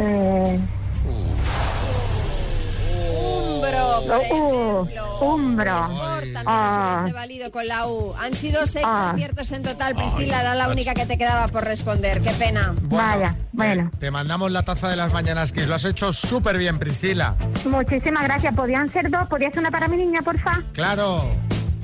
eh, 0.00 0.60
Uh, 4.14 4.84
ejemplo. 4.86 5.18
Umbro. 5.20 5.80
Ay, 5.84 6.32
también 6.32 6.42
Ah. 6.46 6.98
hubiese 7.02 7.12
valido 7.14 7.50
con 7.50 7.66
la 7.66 7.86
U. 7.88 8.14
Han 8.20 8.34
sido 8.34 8.66
seis 8.66 8.84
Ah. 8.88 9.10
aciertos 9.12 9.50
en 9.52 9.62
total, 9.62 9.94
Priscila, 9.94 10.40
era 10.40 10.54
la 10.54 10.68
única 10.68 10.94
que 10.94 11.06
te 11.06 11.16
quedaba 11.18 11.48
por 11.48 11.64
responder. 11.64 12.20
Qué 12.22 12.30
pena. 12.32 12.74
Vaya, 12.82 13.36
bueno. 13.52 13.90
Te 13.98 14.10
mandamos 14.10 14.50
la 14.52 14.62
taza 14.62 14.88
de 14.88 14.96
las 14.96 15.12
mañanas 15.12 15.52
Kiss. 15.52 15.66
Lo 15.66 15.74
has 15.74 15.84
hecho 15.84 16.12
súper 16.12 16.58
bien, 16.58 16.78
Priscila. 16.78 17.34
Muchísimas 17.64 18.24
gracias. 18.24 18.54
¿Podían 18.54 18.88
ser 18.90 19.10
dos? 19.10 19.26
¿Podía 19.28 19.50
ser 19.50 19.60
una 19.60 19.70
para 19.70 19.88
mi 19.88 19.96
niña, 19.96 20.20
porfa? 20.22 20.62
Claro, 20.72 21.24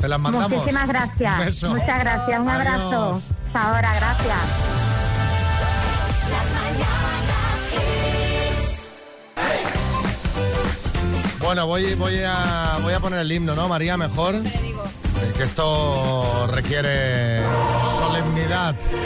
te 0.01 0.09
las 0.09 0.19
mandamos. 0.21 0.51
Muchísimas 0.59 0.89
gracias. 0.89 1.39
Un 1.39 1.45
beso. 1.47 1.69
Muchas 1.71 1.99
gracias. 2.01 2.41
Un 2.41 2.49
abrazo. 2.49 3.23
Hasta 3.47 3.63
ahora, 3.63 3.93
gracias. 3.97 4.82
Bueno, 11.53 11.67
voy, 11.67 11.95
voy, 11.97 12.19
a, 12.25 12.79
voy 12.81 12.95
a 12.95 13.01
poner 13.01 13.19
el 13.21 13.31
himno, 13.31 13.55
¿no, 13.55 13.69
María? 13.69 13.99
Mejor. 13.99 14.37
Eh, 14.37 15.33
Que 15.37 15.43
esto 15.43 16.47
requiere 16.47 17.43
solemnidad. 17.99 18.75
Sí, 18.81 18.97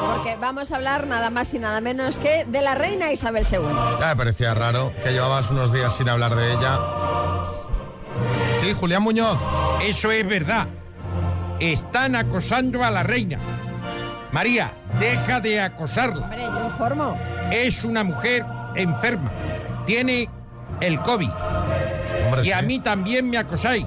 porque 0.00 0.36
vamos 0.40 0.70
a 0.70 0.76
hablar 0.76 1.08
nada 1.08 1.30
más 1.30 1.52
y 1.52 1.58
nada 1.58 1.80
menos 1.80 2.20
que 2.20 2.44
de 2.44 2.62
la 2.62 2.76
reina 2.76 3.10
Isabel 3.10 3.44
II. 3.50 3.58
Ya 3.98 4.06
me 4.06 4.14
parecía 4.14 4.54
raro 4.54 4.92
que 5.02 5.10
llevabas 5.10 5.50
unos 5.50 5.72
días 5.72 5.96
sin 5.96 6.08
hablar 6.08 6.36
de 6.36 6.52
ella. 6.52 6.78
Sí, 8.60 8.72
Julián 8.72 9.02
Muñoz. 9.02 9.40
Eso 9.82 10.12
es 10.12 10.24
verdad. 10.24 10.68
Están 11.58 12.14
acosando 12.14 12.84
a 12.84 12.90
la 12.92 13.02
reina. 13.02 13.40
María, 14.30 14.70
deja 15.00 15.40
de 15.40 15.60
acosarla. 15.60 16.22
Hombre, 16.22 16.40
yo 16.40 16.66
informo. 16.66 17.18
Es 17.50 17.82
una 17.82 18.04
mujer 18.04 18.46
enferma. 18.76 19.32
Tiene 19.86 20.30
el 20.80 21.00
COVID. 21.00 21.30
Hombre, 22.30 22.42
Y 22.42 22.44
sí. 22.46 22.52
a 22.52 22.62
mí 22.62 22.78
también 22.80 23.28
me 23.28 23.38
acosáis. 23.38 23.86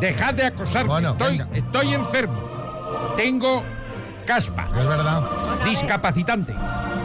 Dejad 0.00 0.34
de 0.34 0.44
acosarme. 0.46 0.90
Bueno, 0.92 1.10
estoy, 1.10 1.38
venga. 1.38 1.48
estoy 1.56 1.94
enfermo. 1.94 2.40
Tengo 3.16 3.62
caspa. 4.26 4.68
Es 4.78 4.86
verdad. 4.86 5.22
Discapacitante. 5.64 6.54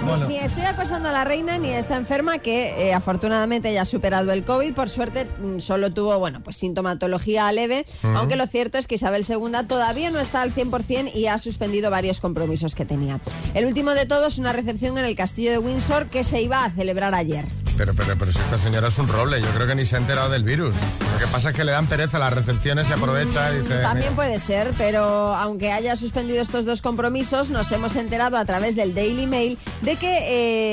Bueno, 0.06 0.28
Ni 0.28 0.38
estoy 0.38 0.64
acosando 0.66 1.08
a 1.08 1.12
la 1.14 1.24
reina 1.24 1.58
ni 1.58 1.70
está 1.70 1.96
enferma, 1.96 2.38
que 2.40 2.90
eh, 2.90 2.94
afortunadamente 2.94 3.72
ya 3.72 3.84
ha 3.84 3.86
superado 3.86 4.34
el 4.34 4.44
COVID. 4.44 4.74
Por 4.74 4.90
suerte, 4.90 5.26
mm, 5.42 5.60
solo 5.60 5.94
tuvo, 5.94 6.20
bueno, 6.20 6.42
pues 6.44 6.58
sintomatología 6.58 7.50
leve. 7.54 7.86
Aunque 8.04 8.36
lo 8.36 8.46
cierto 8.46 8.78
es 8.78 8.86
que 8.88 8.96
Isabel 8.96 9.26
II 9.28 9.66
todavía 9.66 10.10
no 10.12 10.20
está 10.20 10.42
al 10.42 10.54
100% 10.54 11.10
y 11.16 11.28
ha 11.28 11.38
suspendido 11.38 11.90
varios 11.90 12.20
compromisos 12.20 12.76
que 12.76 12.84
tenía. 12.84 13.22
El 13.54 13.66
último 13.66 13.92
de 13.92 14.06
todos, 14.06 14.38
una 14.40 14.52
recepción 14.52 14.98
en 14.98 15.06
el 15.06 15.16
castillo 15.16 15.52
de 15.52 15.58
Windsor 15.58 16.08
que 16.08 16.26
se 16.26 16.42
iba 16.42 16.66
a 16.66 16.70
celebrar 16.70 17.16
ayer. 17.16 17.46
Pero, 17.78 17.94
pero, 17.94 18.16
pero 18.18 18.32
si 18.32 18.40
esta 18.40 18.58
señora 18.58 18.88
es 18.88 18.98
un 18.98 19.08
roble, 19.08 19.42
yo 19.42 19.48
creo 19.50 19.68
que 19.68 19.76
ni 19.76 19.86
se 19.86 19.96
ha 19.96 20.00
enterado 20.00 20.30
del 20.30 20.44
virus. 20.44 20.76
Lo 21.14 21.18
que 21.20 21.28
pasa 21.28 21.50
es 21.50 21.56
que 21.56 21.64
le 21.64 21.72
dan 21.72 21.88
pereza 21.88 22.18
a 22.18 22.20
las 22.20 22.34
recepciones 22.34 22.90
y 22.90 22.94
aprovecha 22.94 23.52
y 23.54 23.62
dice... 23.62 23.82
También 23.82 24.16
puede 24.16 24.40
ser, 24.40 24.72
pero 24.78 25.04
aunque 25.36 25.72
haya 25.72 25.96
suspendido 25.96 26.42
estos 26.42 26.66
dos 26.66 26.82
compromisos, 26.82 27.50
nos 27.50 27.72
hemos 27.72 27.96
enterado 27.96 28.38
a 28.38 28.46
través 28.46 28.76
del 28.76 28.94
Daily 28.94 29.28
Mail 29.28 29.58
de 29.82 29.96
que 29.96 30.18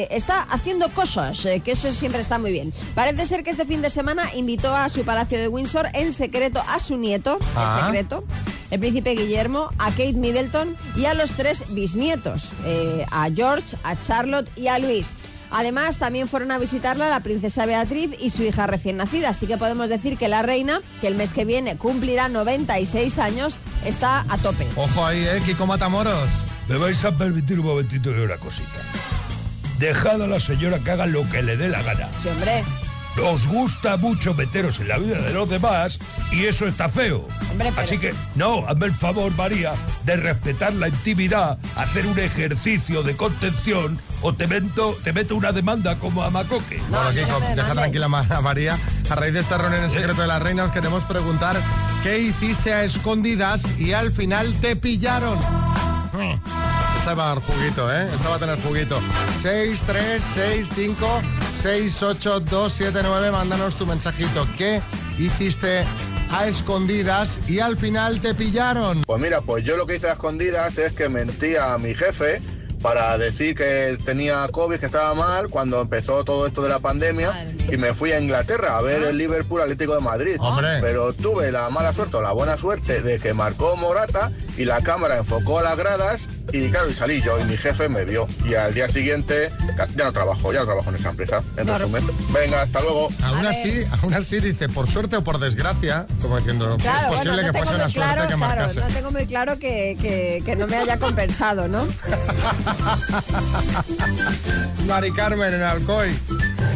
eh, 0.03 0.09
está 0.11 0.43
haciendo 0.43 0.89
cosas, 0.91 1.45
eh, 1.47 1.61
que 1.61 1.73
eso 1.73 1.93
siempre 1.93 2.21
está 2.21 2.39
muy 2.39 2.53
bien. 2.53 2.73
Parece 2.95 3.27
ser 3.27 3.43
que 3.43 3.51
este 3.51 3.67
fin 3.67 3.83
de 3.83 3.91
semana 3.91 4.25
invitó 4.35 4.75
a 4.75 4.89
su 4.89 5.05
palacio 5.05 5.39
de 5.39 5.49
Windsor 5.49 5.89
en 5.95 6.13
secreto 6.13 6.63
a 6.69 6.81
su 6.81 6.97
nieto, 6.97 7.39
Ah. 7.57 7.77
en 7.79 7.85
secreto, 7.87 8.25
el 8.71 8.79
príncipe 8.81 9.11
Guillermo, 9.13 9.71
a 9.79 9.91
Kate 9.91 10.13
Middleton 10.15 10.77
y 10.97 11.07
a 11.07 11.15
los 11.15 11.33
tres 11.33 11.65
bisnietos, 11.71 12.53
eh, 12.65 13.05
a 13.11 13.29
George, 13.35 13.77
a 13.83 14.01
Charlotte 14.01 14.51
y 14.57 14.69
a 14.69 14.79
Luis. 14.79 15.15
Además, 15.51 15.99
también 15.99 16.29
fueron 16.29 16.51
a 16.51 16.59
visitarla 16.59 17.09
la 17.09 17.21
princesa 17.21 17.67
Beatriz 17.67 18.11
y 18.21 18.31
su 18.31 18.43
hija 18.43 18.67
recién 18.67 18.97
nacida. 18.97 19.31
Así 19.31 19.47
que 19.47 19.59
podemos 19.59 19.89
decir 19.89 20.17
que 20.17 20.29
la 20.29 20.43
reina, 20.43 20.81
que 21.01 21.09
el 21.09 21.17
mes 21.17 21.33
que 21.33 21.45
viene 21.45 21.77
cumplirá 21.77 22.29
96 22.29 23.19
años, 23.19 23.59
está 23.85 24.25
a 24.29 24.39
tope. 24.39 24.67
Ojo 24.77 25.07
ahí, 25.07 25.25
¿eh? 25.25 25.43
Kiko 25.45 25.67
Matamoros. 25.67 26.31
Me 26.69 26.77
vais 26.77 27.05
a 27.05 27.17
permitir 27.17 27.59
un 27.59 27.67
momentito 27.67 28.11
de 28.11 28.25
una 28.25 28.37
cosita. 28.37 28.69
Dejad 29.79 30.23
a 30.23 30.27
la 30.27 30.39
señora 30.39 30.79
que 30.79 30.91
haga 30.91 31.07
lo 31.07 31.29
que 31.31 31.43
le 31.43 31.57
dé 31.57 31.69
la 31.69 31.83
gana. 31.83 32.09
Sí, 32.21 32.29
hombre. 32.29 32.63
Os 33.25 33.47
gusta 33.47 33.97
mucho 33.97 34.35
meteros 34.35 34.81
en 34.81 34.89
la 34.89 34.99
vida 34.99 35.19
de 35.21 35.33
los 35.33 35.49
demás 35.49 35.99
y 36.33 36.47
eso 36.47 36.67
está 36.67 36.89
feo. 36.89 37.27
Hombre, 37.51 37.71
pero- 37.75 37.81
Así 37.83 37.99
que, 37.99 38.15
no, 38.35 38.67
hazme 38.67 38.87
el 38.87 38.93
favor, 38.95 39.35
María, 39.37 39.73
de 40.05 40.17
respetar 40.17 40.73
la 40.75 40.89
intimidad, 40.89 41.59
hacer 41.77 42.07
un 42.07 42.19
ejercicio 42.19 43.03
de 43.03 43.17
contención 43.17 44.01
o 44.23 44.33
te 44.33 44.47
meto, 44.47 44.97
te 45.05 45.13
meto 45.13 45.35
una 45.37 45.53
demanda 45.53 45.97
como 45.97 46.23
a 46.23 46.31
Macoque. 46.31 46.79
No, 46.91 46.99
bueno, 47.03 47.11
Kiko, 47.11 47.41
deja 47.57 47.73
tranquila 47.73 48.07
a 48.07 48.41
María. 48.41 48.79
A 49.11 49.15
raíz 49.15 49.33
de 49.35 49.41
esta 49.41 49.59
reunión 49.59 49.85
en 49.85 49.91
secreto 49.91 50.21
de 50.23 50.27
la 50.27 50.39
reina, 50.39 50.65
os 50.65 50.73
queremos 50.73 51.03
preguntar 51.05 51.57
qué 52.03 52.19
hiciste 52.21 52.73
a 52.73 52.85
escondidas 52.85 53.65
y 53.79 53.93
al 53.93 54.13
final 54.13 54.53
te 54.61 54.77
pillaron. 54.77 55.39
Esta 57.01 57.15
va 57.15 57.33
a 57.33 57.35
dar 57.35 57.43
juguito, 57.43 57.91
¿eh? 57.91 58.07
Esta 58.13 58.29
va 58.29 58.37
a 58.37 58.39
tener 58.39 58.61
juguito. 58.61 59.01
6, 59.41 59.85
3, 59.87 60.23
6, 60.23 60.69
5, 60.75 61.23
6, 61.55 62.03
8, 62.03 62.41
2, 62.41 62.73
7, 62.73 63.01
9. 63.03 63.31
Mándanos 63.31 63.77
tu 63.77 63.87
mensajito. 63.87 64.47
¿Qué 64.59 64.83
hiciste 65.19 65.87
a 66.31 66.47
escondidas 66.47 67.41
y 67.49 67.61
al 67.61 67.79
final 67.79 68.21
te 68.21 68.35
pillaron? 68.35 69.01
Pues 69.07 69.19
mira, 69.19 69.41
pues 69.41 69.65
yo 69.65 69.79
lo 69.79 69.87
que 69.87 69.97
hice 69.97 70.11
a 70.11 70.13
escondidas 70.13 70.77
es 70.77 70.93
que 70.93 71.09
mentí 71.09 71.57
a 71.57 71.79
mi 71.79 71.95
jefe 71.95 72.43
para 72.83 73.17
decir 73.17 73.55
que 73.55 73.99
tenía 74.05 74.47
COVID, 74.49 74.79
que 74.79 74.87
estaba 74.87 75.15
mal, 75.15 75.49
cuando 75.49 75.81
empezó 75.81 76.25
todo 76.25 76.47
esto 76.47 76.63
de 76.63 76.69
la 76.69 76.79
pandemia, 76.79 77.47
y 77.71 77.77
me 77.77 77.93
fui 77.93 78.13
a 78.13 78.21
Inglaterra 78.21 78.79
a 78.79 78.81
ver 78.83 79.03
el 79.03 79.19
Liverpool 79.19 79.61
Atlético 79.61 79.95
de 79.95 80.01
Madrid. 80.01 80.37
Hombre. 80.39 80.79
Pero 80.81 81.13
tuve 81.13 81.51
la 81.53 81.69
mala 81.71 81.93
suerte 81.93 82.17
o 82.17 82.23
la 82.23 82.33
buena 82.33 82.57
suerte 82.57 83.03
de 83.03 83.19
que 83.19 83.35
marcó 83.35 83.77
Morata 83.77 84.33
y 84.57 84.65
la 84.65 84.81
cámara 84.83 85.19
enfocó 85.19 85.59
a 85.59 85.63
las 85.63 85.77
gradas 85.77 86.29
y 86.53 86.69
claro, 86.71 86.91
y 86.91 86.95
salí 86.95 87.21
yo 87.23 87.39
y 87.41 87.45
mi 87.45 87.57
jefe 87.57 87.89
me 87.89 88.05
vio. 88.05 88.27
Y 88.45 88.55
al 88.55 88.75
día 88.75 88.89
siguiente 88.89 89.51
ya 89.97 90.05
no 90.05 90.13
trabajo, 90.13 90.53
ya 90.53 90.61
no 90.61 90.67
trabajo 90.67 90.91
en 90.91 90.97
esa 90.97 91.11
empresa, 91.11 91.43
en 91.57 91.67
No, 91.67 91.79
resumen. 91.79 92.05
Venga, 92.33 92.63
hasta 92.63 92.81
luego. 92.81 93.09
Aún 93.25 93.47
así, 93.47 93.85
aún 94.03 94.15
así 94.15 94.41
dice, 94.41 94.69
por 94.69 94.89
suerte 94.91 95.17
o 95.17 95.25
por 95.25 95.39
desgracia, 95.39 96.07
como 96.21 96.37
diciendo, 96.39 96.77
Claro, 96.79 97.09
es 97.09 97.13
posible 97.15 97.43
bueno, 97.43 97.47
no 97.49 97.53
que 97.53 97.59
fuese 97.59 97.75
una 97.75 97.91
suerte 97.91 98.13
que 98.21 98.27
claro, 98.27 98.39
marcase. 98.39 98.81
no 98.81 98.87
tengo 98.89 99.11
muy 99.13 99.27
claro 99.27 99.59
que, 99.59 99.97
que- 100.01 100.43
que 100.45 100.57
no 100.57 100.67
me 100.67 100.77
haya 100.77 100.99
compensado, 100.99 101.69
¿no? 101.69 101.87
Mari 104.87 105.13
Carmen 105.13 105.55
en 105.55 105.63
Alcoy. 105.63 106.11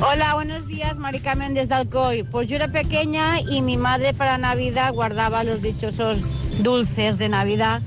Hola, 0.00 0.35
buenos 0.35 0.66
días, 0.66 0.97
Mari 0.97 1.21
Carmen 1.21 1.54
desde 1.54 1.75
Alcoy. 1.75 2.23
Pues 2.25 2.49
yo 2.49 2.57
era 2.57 2.69
pequeña 2.69 3.40
y 3.40 3.62
mi 3.62 3.76
madre 3.76 4.14
para 4.14 4.38
Navidad 4.38 4.93
guardaba 4.93 5.45
los 5.45 5.62
dichosos 5.62 6.19
dulces 6.59 7.19
de 7.19 7.28
Navidad 7.28 7.83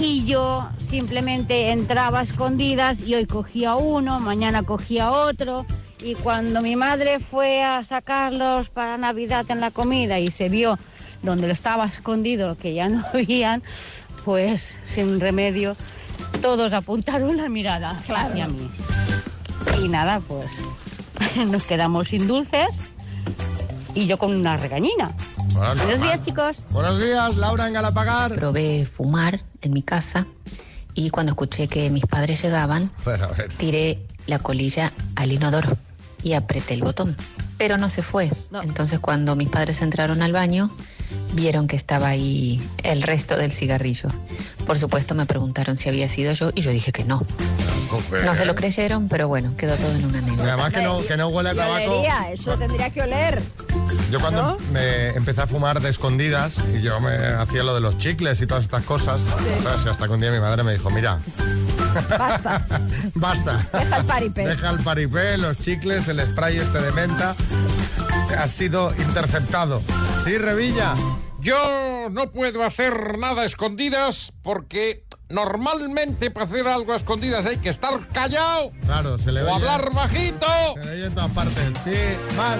y 0.00 0.24
yo 0.24 0.68
simplemente 0.78 1.70
entraba 1.70 2.20
a 2.20 2.22
escondidas 2.22 3.00
y 3.00 3.14
hoy 3.14 3.26
cogía 3.26 3.74
uno, 3.76 4.18
mañana 4.20 4.62
cogía 4.62 5.10
otro 5.10 5.66
y 6.02 6.14
cuando 6.14 6.62
mi 6.62 6.76
madre 6.76 7.20
fue 7.20 7.62
a 7.62 7.84
sacarlos 7.84 8.70
para 8.70 8.96
Navidad 8.96 9.44
en 9.50 9.60
la 9.60 9.70
comida 9.70 10.18
y 10.18 10.28
se 10.28 10.48
vio 10.48 10.78
donde 11.22 11.46
lo 11.46 11.52
estaba 11.52 11.84
escondido 11.86 12.56
que 12.56 12.72
ya 12.74 12.88
no 12.88 13.04
habían, 13.12 13.62
pues 14.24 14.78
sin 14.86 15.20
remedio 15.20 15.76
todos 16.40 16.72
apuntaron 16.72 17.36
la 17.36 17.48
mirada 17.48 17.98
Claro. 18.06 18.30
hacia 18.30 18.46
mí. 18.48 18.70
Y 19.82 19.88
nada, 19.88 20.20
pues 20.20 20.46
nos 21.46 21.64
quedamos 21.64 22.08
sin 22.08 22.26
dulces 22.26 22.68
y 23.94 24.06
yo 24.06 24.16
con 24.18 24.34
una 24.34 24.56
regañina. 24.56 25.10
Bueno, 25.52 25.74
Buenos 25.84 26.00
días, 26.00 26.20
chicos. 26.20 26.56
Buenos 26.70 27.00
días, 27.00 27.36
Laura 27.36 27.66
en 27.66 27.72
Galapagar. 27.74 28.32
Probé 28.34 28.84
fumar 28.86 29.40
en 29.62 29.72
mi 29.72 29.82
casa 29.82 30.26
y 30.94 31.10
cuando 31.10 31.32
escuché 31.32 31.68
que 31.68 31.90
mis 31.90 32.06
padres 32.06 32.42
llegaban, 32.42 32.90
Bueno, 33.04 33.24
a 33.24 33.28
ver. 33.28 33.52
tiré 33.54 33.98
la 34.26 34.38
colilla 34.38 34.92
al 35.16 35.32
inodoro 35.32 35.76
y 36.22 36.34
apreté 36.34 36.74
el 36.74 36.82
botón. 36.82 37.16
Pero 37.58 37.78
no 37.78 37.90
se 37.90 38.02
fue. 38.02 38.30
No. 38.50 38.62
Entonces 38.62 39.00
cuando 39.00 39.36
mis 39.36 39.48
padres 39.50 39.82
entraron 39.82 40.22
al 40.22 40.32
baño, 40.32 40.70
vieron 41.32 41.66
que 41.66 41.76
estaba 41.76 42.08
ahí 42.08 42.60
el 42.82 43.02
resto 43.02 43.36
del 43.36 43.52
cigarrillo. 43.52 44.08
Por 44.66 44.78
supuesto 44.78 45.14
me 45.14 45.26
preguntaron 45.26 45.76
si 45.76 45.88
había 45.88 46.08
sido 46.08 46.32
yo 46.32 46.50
y 46.54 46.60
yo 46.62 46.70
dije 46.70 46.92
que 46.92 47.04
no. 47.04 47.24
No 48.24 48.34
se 48.36 48.44
lo 48.44 48.54
creyeron, 48.54 49.08
pero 49.08 49.26
bueno, 49.26 49.56
quedó 49.56 49.74
todo 49.76 49.90
en 49.90 50.04
una 50.04 50.18
anécdota. 50.18 50.44
además 50.52 50.72
que 50.72 50.82
no, 50.82 51.04
que 51.04 51.16
no 51.16 51.28
huele 51.28 51.50
a 51.50 51.54
tabaco. 51.54 51.92
olería, 51.92 52.30
eso 52.30 52.56
tendría 52.56 52.90
que 52.90 53.02
oler. 53.02 53.42
Yo 54.12 54.20
cuando 54.20 54.42
¿No? 54.42 54.56
me 54.72 55.08
empecé 55.08 55.40
a 55.40 55.46
fumar 55.48 55.80
de 55.80 55.90
escondidas 55.90 56.58
y 56.72 56.82
yo 56.82 57.00
me 57.00 57.16
hacía 57.16 57.64
lo 57.64 57.74
de 57.74 57.80
los 57.80 57.98
chicles 57.98 58.40
y 58.42 58.46
todas 58.46 58.62
estas 58.64 58.84
cosas. 58.84 59.22
Y 59.84 59.88
hasta 59.88 60.06
que 60.06 60.12
un 60.12 60.20
día 60.20 60.30
mi 60.30 60.38
madre 60.38 60.62
me 60.62 60.72
dijo, 60.72 60.88
mira, 60.90 61.18
Basta. 62.18 62.62
basta. 63.14 63.66
Deja 63.72 63.96
el 63.98 64.04
paripé. 64.04 64.46
Deja 64.46 64.70
el 64.70 64.78
paripé, 64.80 65.38
los 65.38 65.58
chicles, 65.58 66.06
el 66.08 66.20
spray 66.30 66.58
este 66.58 66.80
de 66.80 66.92
menta. 66.92 67.34
Ha 68.38 68.48
sido 68.48 68.92
interceptado. 68.98 69.82
Sí, 70.24 70.38
Revilla. 70.38 70.94
Yo 71.40 72.08
no 72.10 72.30
puedo 72.30 72.62
hacer 72.64 73.18
nada 73.18 73.42
a 73.42 73.44
escondidas 73.46 74.32
porque 74.42 75.04
normalmente 75.30 76.30
para 76.30 76.44
hacer 76.46 76.66
algo 76.68 76.92
a 76.92 76.96
escondidas 76.96 77.46
hay 77.46 77.56
que 77.58 77.68
estar 77.70 77.92
callado 78.12 78.72
Claro, 78.84 79.16
se 79.16 79.32
le 79.32 79.40
o 79.42 79.44
oye. 79.44 79.54
hablar 79.54 79.92
bajito. 79.94 80.46
Se 80.74 80.84
le 80.84 80.90
oye 80.92 81.06
en 81.06 81.14
todas 81.14 81.30
partes. 81.32 81.64
Sí, 81.82 81.92
más. 82.36 82.58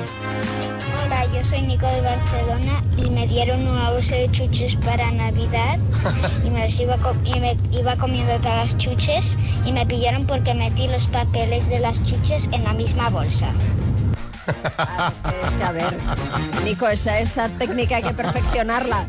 Hola, 1.05 1.27
yo 1.35 1.45
soy 1.45 1.63
Nico 1.63 1.87
de 1.87 2.01
Barcelona 2.01 2.83
y 2.97 3.11
me 3.11 3.27
dieron 3.27 3.67
una 3.67 3.91
bolsa 3.91 4.15
de 4.15 4.31
chuches 4.31 4.77
para 4.77 5.11
Navidad 5.11 5.79
y 6.45 6.51
me, 6.51 6.65
los 6.65 6.81
iba, 6.81 6.97
y 7.25 7.39
me 7.41 7.57
iba 7.73 7.97
comiendo 7.97 8.35
todas 8.37 8.67
las 8.67 8.79
chuches 8.79 9.37
y 9.67 9.73
me 9.73 9.85
pillaron 9.85 10.27
porque 10.27 10.55
metí 10.55 10.87
los 10.89 11.07
papeles 11.09 11.67
de 11.69 11.81
las 11.81 12.03
chuches 12.05 12.49
en 12.53 12.65
la 12.65 12.73
misma 12.73 13.11
bolsa. 13.11 13.49
Ah, 14.79 15.13
es 15.15 15.23
que, 15.23 15.49
es 15.49 15.55
que, 15.55 15.65
a 15.65 15.73
ver, 15.73 15.97
Nico, 16.65 16.89
esa, 16.89 17.19
esa 17.19 17.49
técnica 17.49 17.97
hay 17.97 18.03
que 18.03 18.15
perfeccionarla. 18.15 19.07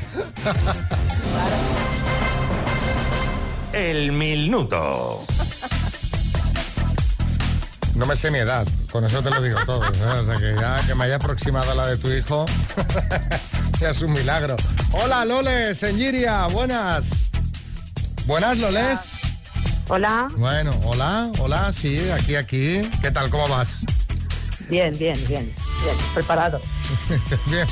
El 3.74 4.12
minuto. 4.12 5.26
No 7.96 8.06
me 8.06 8.16
sé 8.16 8.32
mi 8.32 8.40
edad, 8.40 8.66
con 8.92 9.06
eso 9.06 9.22
te 9.22 9.30
lo 9.30 9.42
digo 9.42 9.60
todo. 9.66 9.80
O 9.82 10.24
sea 10.24 10.36
que 10.36 10.56
ya 10.60 10.78
que 10.88 10.96
me 10.96 11.06
haya 11.06 11.18
aproximado 11.18 11.72
a 11.72 11.76
la 11.76 11.88
de 11.88 11.98
tu 11.98 12.10
hijo, 12.10 12.46
ya 13.80 13.90
es 13.90 14.02
un 14.02 14.14
milagro. 14.14 14.56
Hola, 14.92 15.24
Loles, 15.26 15.84
en 15.84 15.98
Giria, 15.98 16.48
buenas. 16.48 17.30
Buenas, 18.26 18.58
Loles. 18.58 19.00
Hola. 19.88 20.30
Bueno, 20.38 20.72
hola, 20.84 21.30
hola, 21.40 21.72
sí, 21.74 22.00
aquí, 22.12 22.36
aquí. 22.36 22.82
¿Qué 23.02 23.12
tal, 23.12 23.30
cómo 23.30 23.48
vas? 23.50 23.84
Bien, 24.72 24.98
bien, 24.98 25.20
bien. 25.28 25.54
Bien, 25.84 25.96
preparado. 26.14 26.62
bien, 27.46 27.68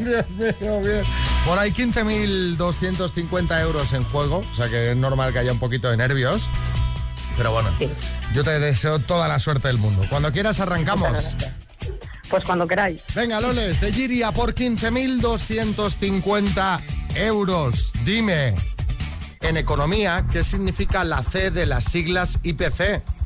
bien, 0.00 0.26
bien, 0.36 0.56
bien. 0.82 1.04
Bueno, 1.46 1.60
hay 1.60 1.70
15.250 1.70 3.60
euros 3.60 3.92
en 3.92 4.02
juego, 4.02 4.38
o 4.38 4.54
sea 4.54 4.68
que 4.68 4.90
es 4.90 4.96
normal 4.96 5.32
que 5.32 5.38
haya 5.38 5.52
un 5.52 5.60
poquito 5.60 5.88
de 5.88 5.96
nervios. 5.96 6.50
Pero 7.36 7.52
bueno, 7.52 7.70
yo 8.34 8.42
te 8.42 8.58
deseo 8.58 8.98
toda 8.98 9.28
la 9.28 9.38
suerte 9.38 9.68
del 9.68 9.78
mundo. 9.78 10.04
Cuando 10.10 10.32
quieras 10.32 10.58
arrancamos. 10.58 11.36
Pues 12.28 12.42
cuando 12.42 12.66
queráis. 12.66 13.00
Venga, 13.14 13.40
Loles, 13.40 13.80
de 13.80 13.92
Giria 13.92 14.32
por 14.32 14.56
15.250 14.56 16.80
euros. 17.14 17.92
Dime, 18.04 18.56
en 19.40 19.56
economía, 19.56 20.26
¿qué 20.32 20.42
significa 20.42 21.04
la 21.04 21.22
C 21.22 21.52
de 21.52 21.66
las 21.66 21.84
siglas 21.84 22.40
IPC? 22.42 23.19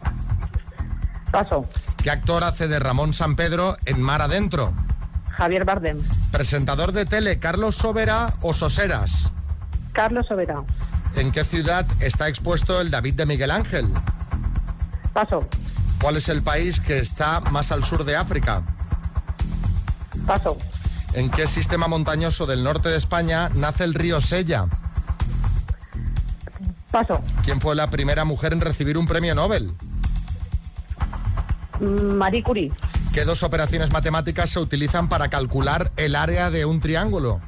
Paso. 1.35 1.69
¿Qué 2.01 2.13
actor 2.13 2.45
hace 2.45 2.69
de 2.69 2.79
Ramón 2.79 3.13
San 3.13 3.35
Pedro 3.35 3.77
en 3.87 4.01
Mar 4.01 4.23
Adentro? 4.23 4.73
Javier 5.33 5.65
Bardem. 5.65 5.99
Presentador 6.31 6.93
de 6.93 7.07
tele, 7.07 7.41
¿Carlos 7.41 7.75
Sobera 7.75 8.35
o 8.41 8.55
Soseras? 8.55 9.33
Carlos 9.93 10.29
Sobera. 10.29 10.63
¿En 11.17 11.33
qué 11.33 11.43
ciudad 11.43 11.87
está 11.99 12.29
expuesto 12.29 12.81
el 12.81 12.93
David 12.93 13.15
de 13.15 13.27
Miguel 13.27 13.51
Ángel? 13.51 13.89
Paso. 15.13 15.41
¿Cuál 16.01 16.19
es 16.19 16.29
el 16.29 16.41
país 16.41 16.79
que 16.79 16.99
está 16.99 17.41
más 17.41 17.73
al 17.73 17.83
sur 17.83 18.05
de 18.05 18.15
África? 18.15 18.63
Paso. 20.25 20.57
¿En 21.15 21.31
qué 21.31 21.49
sistema 21.49 21.89
montañoso 21.89 22.47
del 22.47 22.63
norte 22.63 22.91
de 22.91 22.97
España 22.97 23.51
nace 23.55 23.83
el 23.83 23.95
río 23.95 24.21
Sella? 24.21 24.67
Paso. 26.93 27.21
¿Quién 27.45 27.61
fue 27.61 27.75
la 27.75 27.91
primera 27.91 28.25
mujer 28.25 28.53
en 28.53 28.61
recibir 28.61 28.97
un 28.97 29.07
premio 29.07 29.35
Nobel? 29.35 29.75
Mm, 31.81 32.15
Marie 32.15 32.43
Curie. 32.43 32.73
¿Qué 33.13 33.25
dos 33.25 33.43
operaciones 33.43 33.93
matemáticas 33.93 34.51
se 34.51 34.59
utilizan 34.59 35.09
para 35.09 35.29
calcular 35.29 35.93
el 35.97 36.17
área 36.17 36.51
de 36.51 36.65
un 36.65 36.81
triángulo? 36.81 37.41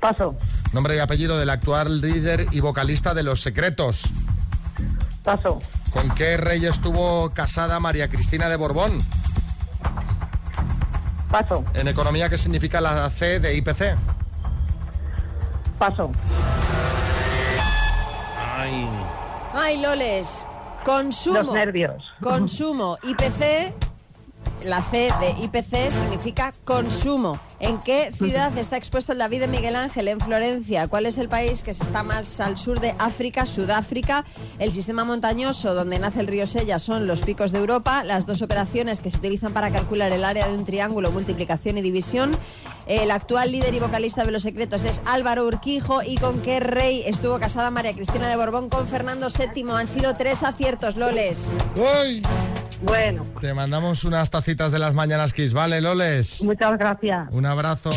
Paso. 0.00 0.36
Nombre 0.72 0.96
y 0.96 0.98
apellido 0.98 1.38
del 1.38 1.50
actual 1.50 2.00
líder 2.00 2.46
y 2.52 2.60
vocalista 2.60 3.14
de 3.14 3.22
Los 3.22 3.40
Secretos. 3.42 4.04
Paso. 5.22 5.60
¿Con 5.92 6.10
qué 6.14 6.36
rey 6.36 6.64
estuvo 6.66 7.30
casada 7.30 7.80
María 7.80 8.08
Cristina 8.08 8.48
de 8.48 8.56
Borbón? 8.56 8.98
Paso. 11.30 11.64
En 11.74 11.88
economía, 11.88 12.28
¿qué 12.28 12.38
significa 12.38 12.80
la 12.80 13.08
C 13.10 13.40
de 13.40 13.56
IPC? 13.56 13.96
Paso. 15.78 16.10
Ay. 18.56 18.88
Ay, 19.52 19.80
Loles, 19.80 20.46
consumo. 20.86 21.42
Los 21.42 21.52
nervios. 21.52 22.04
Consumo. 22.22 22.96
IPC, 23.02 23.74
la 24.64 24.80
C 24.82 25.10
de 25.20 25.30
IPC 25.42 25.90
significa 25.90 26.52
consumo. 26.64 27.40
¿En 27.58 27.78
qué 27.80 28.12
ciudad 28.12 28.56
está 28.58 28.76
expuesto 28.76 29.12
el 29.12 29.18
David 29.18 29.40
de 29.40 29.48
Miguel 29.48 29.76
Ángel? 29.76 30.08
En 30.08 30.20
Florencia. 30.20 30.88
¿Cuál 30.88 31.06
es 31.06 31.16
el 31.16 31.28
país 31.28 31.62
que 31.62 31.70
está 31.70 32.02
más 32.02 32.38
al 32.40 32.58
sur 32.58 32.80
de 32.80 32.94
África? 32.98 33.46
Sudáfrica. 33.46 34.26
El 34.58 34.72
sistema 34.72 35.04
montañoso 35.04 35.74
donde 35.74 35.98
nace 35.98 36.20
el 36.20 36.26
río 36.26 36.46
Sella 36.46 36.78
son 36.78 37.06
los 37.06 37.22
picos 37.22 37.52
de 37.52 37.58
Europa. 37.58 38.04
Las 38.04 38.26
dos 38.26 38.42
operaciones 38.42 39.00
que 39.00 39.08
se 39.08 39.16
utilizan 39.16 39.54
para 39.54 39.72
calcular 39.72 40.12
el 40.12 40.24
área 40.24 40.48
de 40.48 40.54
un 40.54 40.64
triángulo, 40.64 41.10
multiplicación 41.12 41.78
y 41.78 41.82
división. 41.82 42.36
El 42.86 43.10
actual 43.10 43.50
líder 43.50 43.72
y 43.74 43.80
vocalista 43.80 44.24
de 44.24 44.32
Los 44.32 44.42
Secretos 44.42 44.84
es 44.84 45.00
Álvaro 45.06 45.46
Urquijo. 45.46 46.02
¿Y 46.02 46.18
con 46.18 46.42
qué 46.42 46.60
rey 46.60 47.04
estuvo 47.06 47.40
casada 47.40 47.70
María 47.70 47.94
Cristina 47.94 48.28
de 48.28 48.36
Borbón 48.36 48.68
con 48.68 48.86
Fernando 48.86 49.28
VII? 49.28 49.70
Han 49.70 49.88
sido 49.88 50.14
tres 50.14 50.42
aciertos, 50.42 50.96
Loles. 50.96 51.56
Bueno, 52.82 53.26
Te 53.40 53.54
mandamos 53.54 54.04
unas 54.04 54.28
tacitas 54.30 54.70
de 54.72 54.78
las 54.78 54.94
mañanas 54.94 55.32
Kiss, 55.32 55.52
¿vale, 55.54 55.80
Loles? 55.80 56.42
muchas 56.42 56.78
gracias. 56.78 57.28
Un 57.30 57.46
abrazo. 57.46 57.90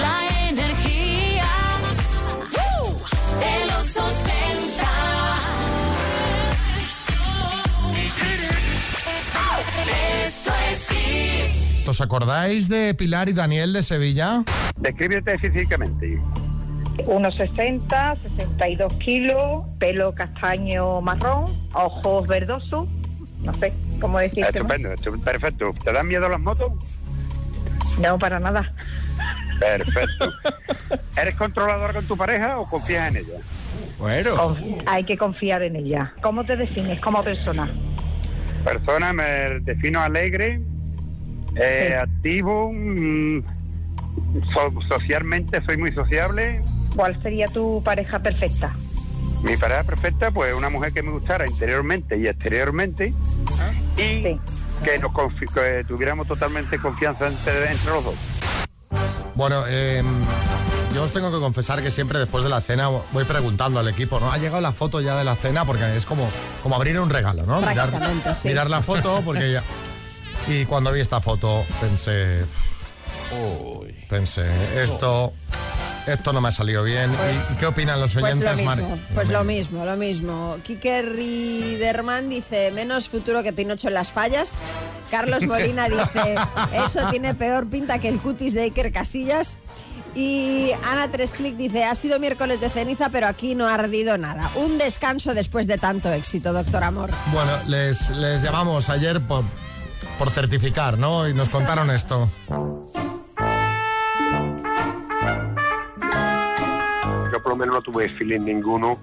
La 0.00 0.48
energía 0.50 1.44
de 3.40 3.66
los 3.66 3.96
80. 3.96 4.16
Esto 10.26 10.52
es 10.70 10.88
Kiss. 10.88 11.88
¿Os 11.88 12.00
acordáis 12.00 12.68
de 12.68 12.94
Pilar 12.94 13.28
y 13.28 13.32
Daniel 13.32 13.72
de 13.72 13.82
Sevilla? 13.82 14.42
Descríbete 14.78 15.34
físicamente. 16.96 17.04
1,60, 17.04 18.16
62 18.16 18.92
kilos, 18.94 19.64
pelo 19.78 20.14
castaño 20.14 21.00
marrón, 21.00 21.44
ojos 21.74 22.26
verdosos, 22.26 22.88
no 23.42 23.52
sé 23.54 23.72
cómo 24.00 24.18
decirte. 24.18 24.40
más. 24.62 24.72
Estupendo, 24.76 24.88
estu- 24.94 25.20
perfecto. 25.22 25.74
¿Te 25.84 25.92
dan 25.92 26.08
miedo 26.08 26.28
las 26.28 26.40
motos? 26.40 26.72
No, 28.00 28.18
para 28.18 28.38
nada. 28.40 28.72
Perfecto. 29.58 30.30
¿Eres 31.20 31.34
controlador 31.36 31.94
con 31.94 32.06
tu 32.06 32.16
pareja 32.16 32.58
o 32.58 32.68
confías 32.68 33.08
en 33.10 33.16
ella? 33.18 33.38
Bueno. 33.98 34.36
Conf- 34.36 34.82
Hay 34.86 35.04
que 35.04 35.16
confiar 35.16 35.62
en 35.62 35.76
ella. 35.76 36.12
¿Cómo 36.22 36.44
te 36.44 36.56
defines 36.56 37.00
como 37.00 37.22
persona? 37.24 37.70
Persona, 38.64 39.12
me 39.12 39.24
defino 39.60 40.00
alegre, 40.00 40.60
eh, 41.54 41.96
activo, 41.98 42.70
mm, 42.72 43.42
so- 44.52 44.82
socialmente 44.88 45.62
soy 45.64 45.76
muy 45.78 45.92
sociable. 45.92 46.60
¿Cuál 46.96 47.20
sería 47.22 47.46
tu 47.48 47.82
pareja 47.84 48.18
perfecta? 48.18 48.72
Mi 49.42 49.56
pareja 49.56 49.84
perfecta, 49.84 50.30
pues 50.30 50.54
una 50.54 50.70
mujer 50.70 50.92
que 50.92 51.02
me 51.02 51.10
gustara 51.12 51.46
interiormente 51.46 52.16
y 52.16 52.26
exteriormente 52.26 53.12
y 53.98 54.22
que 54.82 54.98
nos 55.00 55.12
confi- 55.12 55.48
que 55.52 55.84
tuviéramos 55.84 56.26
totalmente 56.26 56.78
confianza 56.78 57.28
entre, 57.28 57.70
entre 57.70 57.90
los 57.92 58.04
dos. 58.04 58.14
Bueno, 59.34 59.64
eh, 59.68 60.02
yo 60.94 61.04
os 61.04 61.12
tengo 61.12 61.30
que 61.30 61.38
confesar 61.38 61.82
que 61.82 61.90
siempre 61.90 62.18
después 62.18 62.42
de 62.42 62.50
la 62.50 62.60
cena 62.62 62.88
voy 62.88 63.24
preguntando 63.24 63.78
al 63.78 63.88
equipo, 63.88 64.18
¿no? 64.18 64.32
Ha 64.32 64.38
llegado 64.38 64.62
la 64.62 64.72
foto 64.72 65.00
ya 65.02 65.14
de 65.16 65.24
la 65.24 65.36
cena 65.36 65.64
porque 65.66 65.96
es 65.96 66.06
como, 66.06 66.28
como 66.62 66.74
abrir 66.76 66.98
un 66.98 67.10
regalo, 67.10 67.44
¿no? 67.44 67.60
Mirar, 67.60 67.90
sí. 68.34 68.48
mirar 68.48 68.70
la 68.70 68.80
foto 68.80 69.20
porque 69.24 69.52
ya... 69.52 69.62
Y 70.48 70.64
cuando 70.64 70.92
vi 70.92 71.00
esta 71.00 71.20
foto 71.20 71.64
pensé... 71.80 72.44
Pensé, 74.08 74.46
esto... 74.80 75.32
Esto 76.06 76.32
no 76.32 76.40
me 76.40 76.48
ha 76.48 76.52
salido 76.52 76.82
bien. 76.84 77.10
¿Y- 77.12 77.52
¿Y 77.54 77.56
qué 77.56 77.66
opinan 77.66 78.00
los 78.00 78.14
Pues 78.14 78.24
oyentes, 78.36 78.64
lo 78.66 78.74
mismo, 78.76 78.98
pues 79.14 79.28
lo 79.28 79.44
mismo, 79.44 79.84
lo 79.84 79.96
mismo. 79.96 80.56
Kike 80.62 81.02
Riederman 81.02 82.28
dice, 82.28 82.70
menos 82.72 83.08
futuro 83.08 83.42
que 83.42 83.52
Pinocho 83.52 83.88
en 83.88 83.94
las 83.94 84.12
fallas. 84.12 84.60
Carlos 85.10 85.42
Molina 85.46 85.88
dice, 85.88 86.36
eso 86.84 87.00
tiene 87.10 87.34
peor 87.34 87.68
pinta 87.68 87.98
que 87.98 88.08
el 88.08 88.18
cutis 88.20 88.54
de 88.54 88.62
Iker 88.62 88.92
Casillas. 88.92 89.58
Y 90.14 90.70
Ana 90.90 91.10
Tresclick 91.10 91.56
dice, 91.56 91.84
ha 91.84 91.94
sido 91.94 92.18
miércoles 92.18 92.58
de 92.60 92.70
ceniza, 92.70 93.10
pero 93.10 93.26
aquí 93.26 93.54
no 93.54 93.66
ha 93.68 93.74
ardido 93.74 94.16
nada. 94.16 94.50
Un 94.54 94.78
descanso 94.78 95.34
después 95.34 95.66
de 95.66 95.76
tanto 95.76 96.10
éxito, 96.10 96.54
doctor 96.54 96.84
Amor. 96.84 97.10
Bueno, 97.32 97.52
les, 97.66 98.08
les 98.10 98.42
llamamos 98.42 98.88
ayer 98.88 99.20
por, 99.20 99.44
por 100.18 100.30
certificar, 100.30 100.96
¿no? 100.96 101.28
Y 101.28 101.34
nos 101.34 101.50
contaron 101.50 101.90
esto. 101.90 102.30
Por 107.46 107.52
lo 107.52 107.58
menos 107.58 107.76
no 107.76 107.82
tuve 107.82 108.08
feeling 108.08 108.40
ninguno, 108.40 108.98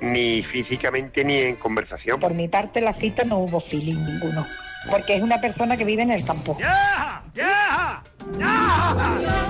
ni 0.00 0.44
físicamente 0.44 1.24
ni 1.24 1.38
en 1.38 1.56
conversación. 1.56 2.20
Por 2.20 2.32
mi 2.32 2.46
parte, 2.46 2.80
la 2.80 2.94
cita 2.94 3.24
no 3.24 3.38
hubo 3.38 3.60
feeling 3.60 3.96
ninguno. 3.96 4.46
porque 4.88 5.16
es 5.16 5.22
una 5.22 5.40
persona 5.40 5.76
que 5.76 5.84
vive 5.84 6.02
en 6.02 6.12
el 6.12 6.24
campo. 6.24 6.56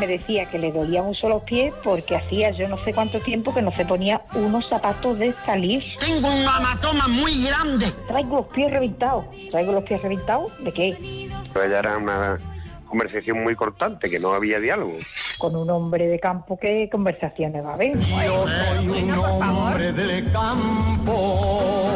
Me 0.01 0.07
decía 0.07 0.47
que 0.47 0.59
le 0.59 0.73
dolían 0.73 1.05
mucho 1.05 1.29
los 1.29 1.43
pies 1.43 1.75
porque 1.85 2.17
hacía 2.17 2.53
yo 2.53 2.67
no 2.71 2.79
sé 2.85 2.95
cuánto 2.95 3.21
tiempo 3.21 3.53
que 3.53 3.61
no 3.61 3.71
se 3.73 3.85
ponía 3.85 4.23
unos 4.35 4.67
zapatos 4.67 5.19
de 5.19 5.35
salir. 5.45 5.85
Tengo 6.01 6.29
un 6.29 6.41
hematoma 6.41 7.07
muy 7.07 7.45
grande. 7.45 7.93
Traigo 8.09 8.37
los 8.37 8.47
pies 8.47 8.73
reventados. 8.73 9.27
¿Traigo 9.51 9.73
los 9.73 9.85
pies 9.85 10.01
reventados? 10.01 10.65
¿De 10.65 10.73
qué? 10.73 11.29
Pero 11.53 11.67
ella 11.67 11.81
era 11.81 11.99
una 11.99 12.39
conversación 12.87 13.43
muy 13.43 13.55
cortante, 13.55 14.09
que 14.09 14.19
no 14.19 14.33
había 14.33 14.59
diálogo. 14.59 14.95
Con 15.39 15.55
un 15.55 15.71
hombre 15.71 16.09
de 16.09 16.19
campo, 16.19 16.59
¿qué 16.61 16.89
conversaciones 16.91 17.65
va 17.65 17.71
a 17.71 17.75
haber? 17.75 17.97
Yo 17.99 18.47
soy 18.49 18.89
un 18.89 19.11
hombre 19.13 19.93
del 19.93 20.33
campo. 20.33 21.87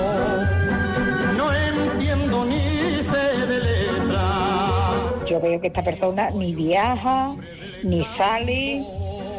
No 1.37 1.53
entiendo 1.53 2.45
ni 2.45 2.61
sé 3.03 3.47
de 3.47 3.59
letra. 3.59 4.93
Yo 5.29 5.41
veo 5.41 5.61
que 5.61 5.67
esta 5.67 5.83
persona 5.83 6.31
ni 6.31 6.55
viaja, 6.55 7.35
ni 7.83 8.07
sale, 8.17 8.85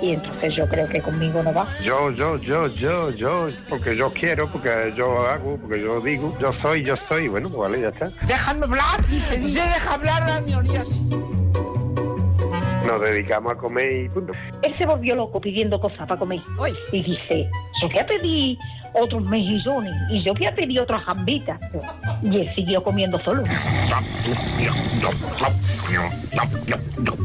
y 0.02 0.12
entonces 0.12 0.54
yo 0.54 0.68
creo 0.68 0.88
que 0.90 1.02
conmigo 1.02 1.42
no 1.42 1.54
va. 1.54 1.66
Yo, 1.82 2.12
yo, 2.12 2.38
yo, 2.40 2.68
yo, 2.68 3.10
yo, 3.12 3.48
porque 3.70 3.96
yo 3.96 4.12
quiero, 4.12 4.52
porque 4.52 4.94
yo 4.98 5.26
hago, 5.26 5.58
porque 5.58 5.82
yo 5.82 6.02
digo, 6.02 6.38
yo 6.42 6.52
soy, 6.62 6.84
yo 6.84 6.96
soy, 7.08 7.30
bueno, 7.30 7.48
pues 7.48 7.62
vale, 7.62 7.82
ya 7.82 7.88
está. 7.88 8.12
Déjame 8.28 8.66
hablar, 8.66 9.08
dice, 9.10 9.38
dice, 9.38 9.62
deja 9.62 9.94
hablar 9.94 10.30
a 10.30 10.42
mi 10.42 10.54
orilla. 10.56 10.82
Nos 12.94 13.02
dedicamos 13.02 13.54
a 13.54 13.56
comer 13.56 14.06
y 14.06 14.10
punto. 14.10 14.34
Él 14.62 14.76
se 14.78 14.86
volvió 14.86 15.16
loco 15.16 15.42
pidiendo 15.42 15.80
cosas 15.80 16.08
para 16.08 16.20
comer. 16.20 16.40
Y 16.92 17.02
dice, 17.02 17.50
yo 17.82 17.90
voy 17.90 17.98
a 17.98 18.06
pedir 18.06 18.60
otros 18.94 19.24
mejillones 19.24 19.96
y 20.12 20.22
yo 20.22 20.32
voy 20.36 20.46
a 20.46 20.54
pedir 20.54 20.80
otras 20.80 21.02
jambitas. 21.02 21.60
Y 22.22 22.42
él 22.42 22.52
siguió 22.54 22.84
comiendo 22.84 23.20
solo. 23.24 23.42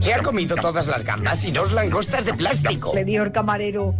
Se 0.01 0.15
ha 0.15 0.23
comido 0.23 0.57
todas 0.57 0.87
las 0.87 1.05
gambas 1.05 1.45
y 1.45 1.53
dos 1.53 1.71
langostas 1.73 2.25
de 2.25 2.33
plástico. 2.33 2.93
Le 2.95 3.05
dijo 3.05 3.25
el 3.25 3.33
camarero, 3.33 3.93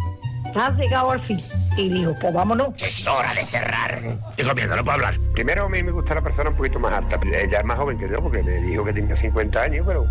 has 0.55 0.75
llegado 0.75 1.11
al 1.11 1.21
fin. 1.21 1.37
Y 1.79 1.87
dijo, 1.87 2.13
pues 2.19 2.33
vámonos. 2.33 2.83
Es 2.83 3.07
hora 3.07 3.33
de 3.33 3.45
cerrar. 3.45 4.01
Estoy 4.31 4.45
comiendo, 4.45 4.75
no 4.75 4.83
puedo 4.83 4.95
hablar. 4.95 5.15
Primero 5.33 5.65
a 5.65 5.69
mí 5.69 5.81
me 5.81 5.91
gusta 5.91 6.13
la 6.13 6.21
persona 6.21 6.49
un 6.49 6.57
poquito 6.57 6.77
más 6.77 6.91
alta. 6.91 7.17
Ella 7.23 7.59
es 7.59 7.65
más 7.65 7.77
joven 7.77 7.97
que 7.97 8.09
yo 8.09 8.21
porque 8.21 8.43
me 8.43 8.51
dijo 8.51 8.83
que 8.83 8.91
tenía 8.91 9.15
50 9.21 9.61
años, 9.61 9.85
pero 9.87 10.05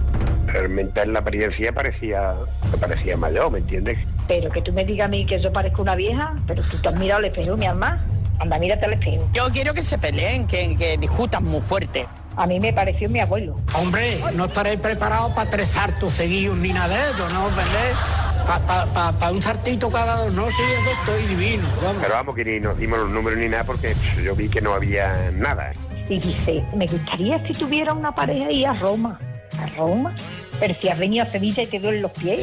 realmente 0.47 1.03
en 1.03 1.13
la 1.13 1.19
apariencia 1.19 1.71
parecía, 1.73 2.33
me 2.73 2.79
parecía 2.79 3.19
mayor, 3.19 3.51
¿me 3.51 3.59
entiendes? 3.59 3.99
Pero 4.27 4.51
que 4.51 4.63
tú 4.63 4.73
me 4.73 4.83
digas 4.87 5.05
a 5.05 5.09
mí 5.09 5.27
que 5.27 5.43
yo 5.43 5.53
parezco 5.53 5.83
una 5.83 5.95
vieja, 5.95 6.35
pero 6.47 6.63
tú 6.63 6.79
te 6.79 6.89
has 6.89 6.95
mirado 6.95 7.19
al 7.19 7.27
espejo, 7.27 7.55
mi 7.59 7.67
alma. 7.67 8.03
Anda, 8.39 8.59
mírate 8.59 8.87
al 8.87 8.95
espejo. 8.95 9.29
Yo 9.35 9.51
quiero 9.53 9.75
que 9.75 9.83
se 9.83 9.99
peleen, 9.99 10.47
que, 10.47 10.75
que 10.75 10.97
discutan 10.97 11.45
muy 11.45 11.61
fuerte. 11.61 12.07
A 12.37 12.47
mí 12.47 12.61
me 12.61 12.73
pareció 12.73 13.11
mi 13.11 13.21
abuelo. 13.21 13.61
Hombre, 13.75 14.21
no 14.35 14.47
estaréis 14.47 14.81
preparados 14.81 15.33
para 15.33 15.51
trezar 15.51 15.99
tus 15.99 16.15
seguillos 16.15 16.57
ni 16.57 16.73
nada 16.73 16.97
de 16.97 17.11
eso, 17.11 17.29
¿no? 17.31 17.47
¿Verdad? 17.51 18.28
Para 18.49 18.65
pa, 18.65 18.87
pa, 18.95 19.13
pa 19.13 19.31
un 19.31 19.43
sartito 19.43 19.91
cada 19.91 20.25
dos, 20.25 20.33
no, 20.33 20.47
sí, 20.49 20.63
eso 20.81 20.91
estoy 21.03 21.37
divino. 21.37 21.69
Vamos. 21.83 22.01
Pero 22.01 22.15
vamos, 22.15 22.35
que 22.35 22.47
ni 22.47 22.59
nos 22.59 22.79
dimos 22.79 22.99
los 22.99 23.11
números 23.11 23.39
ni 23.39 23.47
nada 23.47 23.65
porque 23.65 23.89
pff, 23.89 24.25
yo 24.25 24.35
vi 24.35 24.49
que 24.49 24.63
no 24.63 24.73
había 24.73 25.31
nada. 25.35 25.75
Y 26.09 26.19
dice, 26.19 26.65
me 26.75 26.87
gustaría 26.87 27.47
si 27.47 27.53
tuviera 27.53 27.93
una 27.93 28.11
pareja 28.11 28.51
y 28.51 28.65
a 28.65 28.73
Roma. 28.73 29.21
¿A 29.61 29.67
Roma? 29.77 30.15
Pero 30.59 30.75
si 30.81 30.89
has 30.89 30.99
venido 30.99 31.27
a 31.27 31.31
Sevilla 31.31 31.63
y 31.63 31.67
te 31.67 31.79
duelen 31.79 32.01
los 32.01 32.13
pies. 32.13 32.41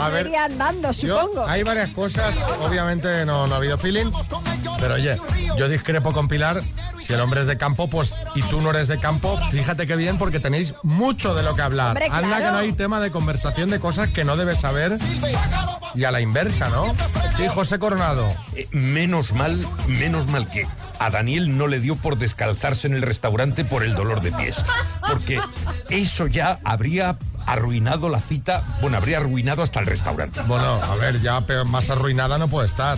A 0.00 0.08
ver, 0.08 0.26
iría 0.26 0.44
andando, 0.46 0.90
Yo- 0.92 1.20
supongo. 1.20 1.46
hay 1.46 1.62
varias 1.62 1.90
cosas, 1.90 2.34
obviamente 2.62 3.24
no, 3.26 3.46
no 3.46 3.54
ha 3.54 3.58
habido 3.58 3.76
feeling, 3.78 4.10
pero 4.80 4.94
oye, 4.94 5.16
yo 5.58 5.68
discrepo 5.68 6.12
con 6.12 6.28
Pilar. 6.28 6.62
Si 7.02 7.14
el 7.14 7.20
hombre 7.22 7.40
es 7.40 7.46
de 7.46 7.56
campo, 7.56 7.88
pues 7.88 8.14
y 8.36 8.42
tú 8.42 8.60
no 8.60 8.70
eres 8.70 8.86
de 8.86 8.98
campo, 9.00 9.38
fíjate 9.50 9.86
qué 9.86 9.96
bien 9.96 10.16
porque 10.18 10.38
tenéis 10.38 10.74
mucho 10.82 11.34
de 11.34 11.42
lo 11.42 11.56
que 11.56 11.62
hablar. 11.62 11.88
Hombre, 11.88 12.06
Anda 12.06 12.20
claro. 12.36 12.44
que 12.44 12.50
no 12.52 12.58
hay 12.58 12.72
tema 12.72 13.00
de 13.00 13.10
conversación 13.10 13.70
de 13.70 13.80
cosas 13.80 14.10
que 14.10 14.24
no 14.24 14.36
debes 14.36 14.60
saber 14.60 14.96
y 15.94 16.04
a 16.04 16.10
la 16.12 16.20
inversa, 16.20 16.68
¿no? 16.68 16.94
Sí, 17.36 17.48
José 17.48 17.78
Coronado. 17.78 18.32
Eh, 18.54 18.68
menos 18.70 19.32
mal, 19.32 19.58
menos 19.88 20.28
mal 20.28 20.48
que 20.50 20.68
a 20.98 21.10
Daniel 21.10 21.56
no 21.56 21.66
le 21.66 21.80
dio 21.80 21.96
por 21.96 22.16
descalzarse 22.18 22.86
en 22.86 22.94
el 22.94 23.02
restaurante 23.02 23.64
por 23.64 23.82
el 23.82 23.94
dolor 23.94 24.20
de 24.20 24.30
pies. 24.32 24.62
Porque 25.08 25.40
eso 25.88 26.26
ya 26.26 26.60
habría 26.64 27.16
arruinado 27.52 28.08
la 28.08 28.20
cita, 28.20 28.62
bueno, 28.80 28.96
habría 28.96 29.18
arruinado 29.18 29.62
hasta 29.62 29.78
el 29.80 29.86
restaurante. 29.86 30.40
Bueno, 30.46 30.64
a 30.82 30.94
ver, 30.96 31.20
ya 31.20 31.40
peor- 31.46 31.66
más 31.66 31.90
arruinada 31.90 32.38
no 32.38 32.48
puede 32.48 32.66
estar. 32.66 32.96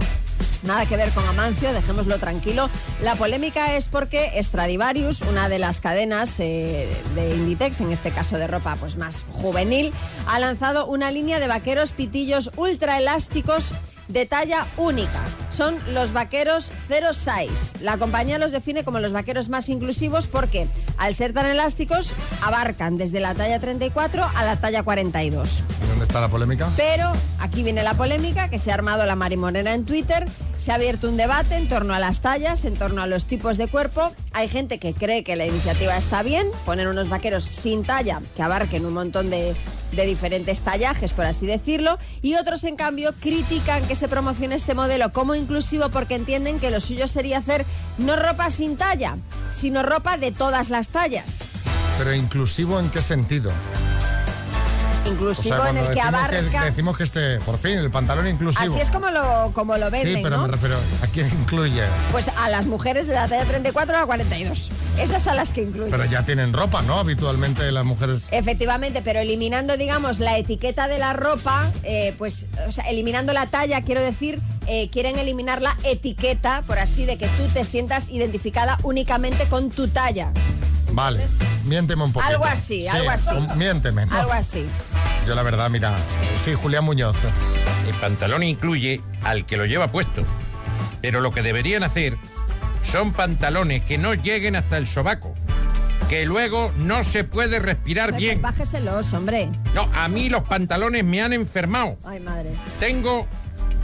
Nada 0.63 0.85
que 0.85 0.99
ver 0.99 1.11
con 1.13 1.27
Amancio, 1.27 1.73
dejémoslo 1.73 2.19
tranquilo. 2.19 2.69
La 3.01 3.15
polémica 3.17 3.77
es 3.77 3.89
porque 3.89 4.31
Stradivarius, 4.43 5.23
una 5.23 5.49
de 5.49 5.59
las 5.59 5.81
cadenas 5.81 6.39
eh, 6.39 6.87
de 7.15 7.35
Inditex, 7.35 7.81
en 7.81 7.91
este 7.91 8.11
caso 8.11 8.37
de 8.37 8.47
ropa 8.47 8.77
pues 8.77 8.99
más 8.99 9.25
juvenil, 9.33 9.95
ha 10.27 10.39
lanzado 10.39 10.85
una 10.85 11.11
línea 11.11 11.41
de 11.41 11.49
vaqueros 11.49 11.93
pitillos 11.93 12.51
ultra 12.57 12.99
elásticos 12.99 13.73
de 14.09 14.27
talla 14.27 14.67
única. 14.77 15.21
Son 15.51 15.79
los 15.93 16.13
vaqueros 16.13 16.73
Zero 16.89 17.13
Size. 17.13 17.79
La 17.81 17.99
compañía 17.99 18.39
los 18.39 18.53
define 18.53 18.85
como 18.85 19.01
los 19.01 19.13
vaqueros 19.13 19.49
más 19.49 19.69
inclusivos 19.69 20.27
porque, 20.27 20.69
al 20.99 21.15
ser 21.15 21.33
tan 21.33 21.47
elásticos, 21.47 22.13
abarcan 22.43 22.99
desde 22.99 23.21
la 23.21 23.35
talla 23.35 23.59
34 23.59 24.25
a 24.35 24.45
la 24.45 24.57
talla 24.57 24.83
42. 24.83 25.63
¿Dónde 25.89 26.05
está 26.05 26.21
la 26.21 26.29
polémica? 26.29 26.69
Pero 26.77 27.11
aquí 27.39 27.63
viene 27.63 27.83
la 27.83 27.95
polémica 27.95 28.51
que 28.51 28.59
se 28.59 28.71
ha 28.71 28.75
armado 28.75 29.07
la 29.07 29.17
marimonera 29.17 29.75
en 29.75 29.85
Twitter. 29.85 30.27
Se 30.57 30.73
ha 30.73 30.75
abierto 30.75 31.09
un 31.09 31.17
debate 31.17 31.57
en 31.57 31.69
torno 31.69 31.95
a 31.95 31.99
las 31.99 32.21
tallas, 32.21 32.65
en 32.65 32.75
torno 32.75 33.03
a 33.03 33.07
los 33.07 33.27
tipos 33.27 33.57
de 33.57 33.69
cuerpo. 33.69 34.13
Hay 34.33 34.49
gente 34.49 34.79
que 34.79 34.95
cree 34.95 35.25
que 35.25 35.37
la 35.37 35.47
iniciativa 35.47 35.97
está 35.97 36.23
bien, 36.23 36.47
poner 36.65 36.89
unos 36.89 37.09
vaqueros 37.09 37.45
sin 37.45 37.83
talla 37.83 38.21
que 38.35 38.43
abarquen 38.43 38.85
un 38.85 38.95
montón 38.95 39.31
de, 39.31 39.55
de 39.97 40.07
diferentes 40.07 40.61
tallajes, 40.61 41.13
por 41.13 41.25
así 41.25 41.47
decirlo. 41.47 41.99
Y 42.23 42.35
otros, 42.37 42.65
en 42.65 42.77
cambio, 42.77 43.13
critican 43.21 43.87
que 43.89 43.95
se 43.95 44.09
promocione 44.09 44.55
este 44.55 44.75
modelo 44.75 45.13
como 45.13 45.35
inclusivo 45.35 45.89
porque 45.89 46.15
entienden 46.15 46.61
que 46.61 46.71
lo 46.71 46.81
suyo 46.81 47.09
sería 47.09 47.39
hacer 47.39 47.67
no 47.99 48.17
ropa 48.17 48.51
sin 48.51 48.77
talla, 48.77 49.17
sino 49.51 49.83
ropa 49.83 50.17
de 50.17 50.31
todas 50.31 50.71
las 50.71 50.91
tallas. 50.91 51.41
Pero 51.99 52.15
inclusivo 52.15 52.79
en 52.79 52.91
qué 52.91 53.01
sentido? 53.01 53.51
Inclusivo 55.07 55.67
en 55.67 55.77
el 55.79 55.93
que 55.93 56.01
abarca... 56.01 56.65
decimos 56.65 56.97
que 56.97 57.05
este, 57.05 57.39
por 57.41 57.59
fin, 57.59 57.79
el 57.79 57.91
pantalón 57.91 58.27
inclusivo. 58.27 58.73
Así 58.73 58.81
es 58.81 58.91
como 58.91 59.11
lo, 59.11 59.53
como 59.53 59.77
lo 59.77 59.91
venden, 59.91 60.17
Sí, 60.17 60.23
pero 60.23 60.37
¿no? 60.37 60.43
me 60.43 60.53
refiero, 60.53 60.77
¿a 61.03 61.07
quién 61.07 61.29
incluye? 61.29 61.83
Pues 62.11 62.29
a 62.29 62.49
las 62.49 62.67
mujeres 62.67 63.07
de 63.07 63.15
la 63.15 63.29
talla 63.29 63.45
34 63.45 63.97
a 63.97 64.01
la 64.01 64.07
42. 64.07 64.71
Esas 64.99 65.27
a 65.27 65.35
las 65.35 65.53
que 65.53 65.63
incluye. 65.63 65.91
Pero 65.91 66.05
ya 66.07 66.25
tienen 66.25 66.53
ropa, 66.53 66.83
¿no? 66.83 66.99
Habitualmente 66.99 67.71
las 67.71 67.85
mujeres... 67.85 68.29
Efectivamente, 68.31 69.03
pero 69.05 69.21
eliminando, 69.21 69.77
digamos, 69.77 70.19
la 70.19 70.39
etiqueta 70.39 70.89
de 70.89 70.99
la 70.99 71.13
ropa, 71.13 71.71
eh, 71.83 72.15
pues, 72.19 72.47
o 72.67 72.73
sea, 72.73 72.85
eliminando 72.85 73.33
la 73.33 73.47
talla, 73.47 73.81
quiero 73.83 74.01
decir, 74.01 74.41
eh, 74.67 74.89
quieren 74.91 75.19
eliminar 75.19 75.63
la 75.63 75.77
etiqueta, 75.85 76.63
por 76.67 76.79
así, 76.79 77.05
de 77.05 77.17
que 77.17 77.27
tú 77.29 77.47
te 77.53 77.65
sientas 77.65 78.11
identificada 78.11 78.79
únicamente 78.83 79.45
con 79.45 79.71
tu 79.71 79.89
talla. 79.89 80.33
Vale, 80.97 81.27
miénteme 81.67 82.05
un 82.05 82.13
poquito. 82.15 82.33
Algo 82.33 82.47
así, 82.47 82.81
Sí, 82.81 82.89
algo 82.89 83.11
así. 83.11 83.35
Miénteme. 83.55 84.07
¿no? 84.07 84.17
Algo 84.17 84.33
así. 84.33 84.67
Yo 85.27 85.35
la 85.35 85.43
verdad, 85.43 85.69
mira, 85.69 85.95
sí, 86.43 86.55
Julián 86.55 86.85
Muñoz. 86.85 87.17
El 87.87 87.95
pantalón 87.97 88.43
incluye 88.43 89.03
al 89.23 89.45
que 89.45 89.59
lo 89.59 89.67
lleva 89.67 89.89
puesto. 89.89 90.23
Pero 91.03 91.21
lo 91.21 91.31
que 91.33 91.43
deberían 91.43 91.83
hacer 91.83 92.17
son 92.83 93.13
pantalones 93.13 93.83
que 93.83 93.99
no 93.99 94.15
lleguen 94.15 94.57
hasta 94.57 94.79
el 94.79 94.87
sobaco. 94.87 95.35
Que 96.09 96.25
luego 96.25 96.73
no 96.79 97.05
se 97.05 97.25
puede 97.25 97.59
respirar 97.59 98.11
Pues 98.11 98.23
bien. 98.23 98.41
Bájeselos, 98.41 99.13
hombre. 99.13 99.51
No, 99.75 99.91
a 99.97 100.09
mí 100.09 100.31
los 100.31 100.49
pantalones 100.49 101.05
me 101.05 101.21
han 101.21 101.35
enfermado. 101.35 101.99
Ay, 102.05 102.21
madre. 102.21 102.53
Tengo 102.81 103.27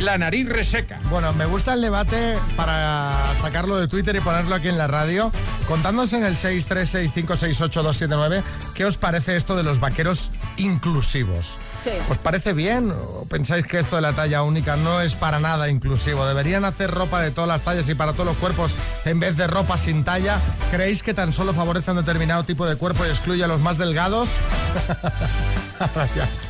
la 0.02 0.18
nariz 0.18 0.48
reseca. 0.48 0.98
Bueno, 1.10 1.32
me 1.32 1.46
gusta 1.46 1.74
el 1.74 1.80
debate 1.80 2.36
para 2.56 3.36
sacarlo 3.36 3.78
de 3.78 3.86
Twitter 3.88 4.16
y 4.16 4.20
ponerlo 4.20 4.56
aquí 4.56 4.68
en 4.68 4.78
la 4.78 4.88
radio. 4.88 5.30
Contándonos 5.68 6.12
en 6.12 6.24
el 6.24 6.36
636568279 6.36 8.42
qué 8.74 8.84
os 8.84 8.98
parece 8.98 9.36
esto 9.36 9.54
de 9.56 9.62
los 9.62 9.78
vaqueros 9.78 10.32
inclusivos. 10.56 11.56
Sí. 11.78 11.92
¿Os 12.10 12.18
parece 12.18 12.52
bien 12.52 12.90
o 12.90 13.24
pensáis 13.28 13.64
que 13.66 13.78
esto 13.78 13.94
de 13.96 14.02
la 14.02 14.12
talla 14.12 14.42
única 14.42 14.76
no 14.76 15.00
es 15.00 15.14
para 15.14 15.38
nada 15.38 15.68
inclusivo? 15.68 16.26
¿Deberían 16.26 16.64
hacer 16.64 16.90
ropa 16.90 17.20
de 17.20 17.30
todas 17.30 17.46
las 17.48 17.62
tallas 17.62 17.88
y 17.88 17.94
para 17.94 18.12
todos 18.12 18.26
los 18.26 18.36
cuerpos 18.36 18.74
en 19.04 19.20
vez 19.20 19.36
de 19.36 19.46
ropa 19.46 19.78
sin 19.78 20.02
talla? 20.04 20.38
¿Creéis 20.70 21.02
que 21.02 21.14
tan 21.14 21.32
solo 21.32 21.54
favorece 21.54 21.90
a 21.90 21.94
un 21.94 22.00
determinado 22.00 22.44
tipo 22.44 22.66
de 22.66 22.76
cuerpo 22.76 23.06
y 23.06 23.08
excluye 23.08 23.44
a 23.44 23.48
los 23.48 23.60
más 23.60 23.78
delgados? 23.78 24.30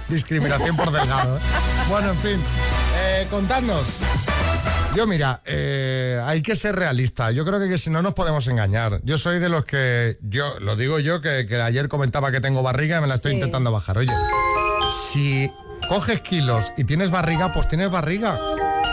Discriminación 0.08 0.76
por 0.76 0.90
delgado. 0.90 1.36
¿eh? 1.36 1.40
Bueno, 1.88 2.10
en 2.10 2.18
fin, 2.18 2.40
eh, 3.02 3.26
contadnos. 3.30 3.82
Yo, 4.94 5.06
mira, 5.06 5.40
eh, 5.46 6.20
hay 6.24 6.42
que 6.42 6.54
ser 6.54 6.76
realista. 6.76 7.30
Yo 7.30 7.44
creo 7.46 7.58
que, 7.58 7.68
que 7.68 7.78
si 7.78 7.88
no 7.88 8.02
nos 8.02 8.12
podemos 8.14 8.46
engañar. 8.48 9.00
Yo 9.04 9.16
soy 9.16 9.38
de 9.38 9.48
los 9.48 9.64
que, 9.64 10.18
yo 10.20 10.60
lo 10.60 10.76
digo 10.76 10.98
yo, 10.98 11.20
que, 11.22 11.46
que 11.46 11.60
ayer 11.62 11.88
comentaba 11.88 12.30
que 12.30 12.40
tengo 12.40 12.62
barriga 12.62 12.98
y 12.98 13.00
me 13.00 13.06
la 13.06 13.14
estoy 13.14 13.32
Sí. 13.32 13.36
intentando 13.36 13.72
bajar. 13.72 13.96
Oye, 13.98 14.12
si 15.12 15.50
coges 15.88 16.20
kilos 16.20 16.72
y 16.76 16.84
tienes 16.84 17.10
barriga, 17.10 17.50
pues 17.52 17.68
tienes 17.68 17.90
barriga. 17.90 18.36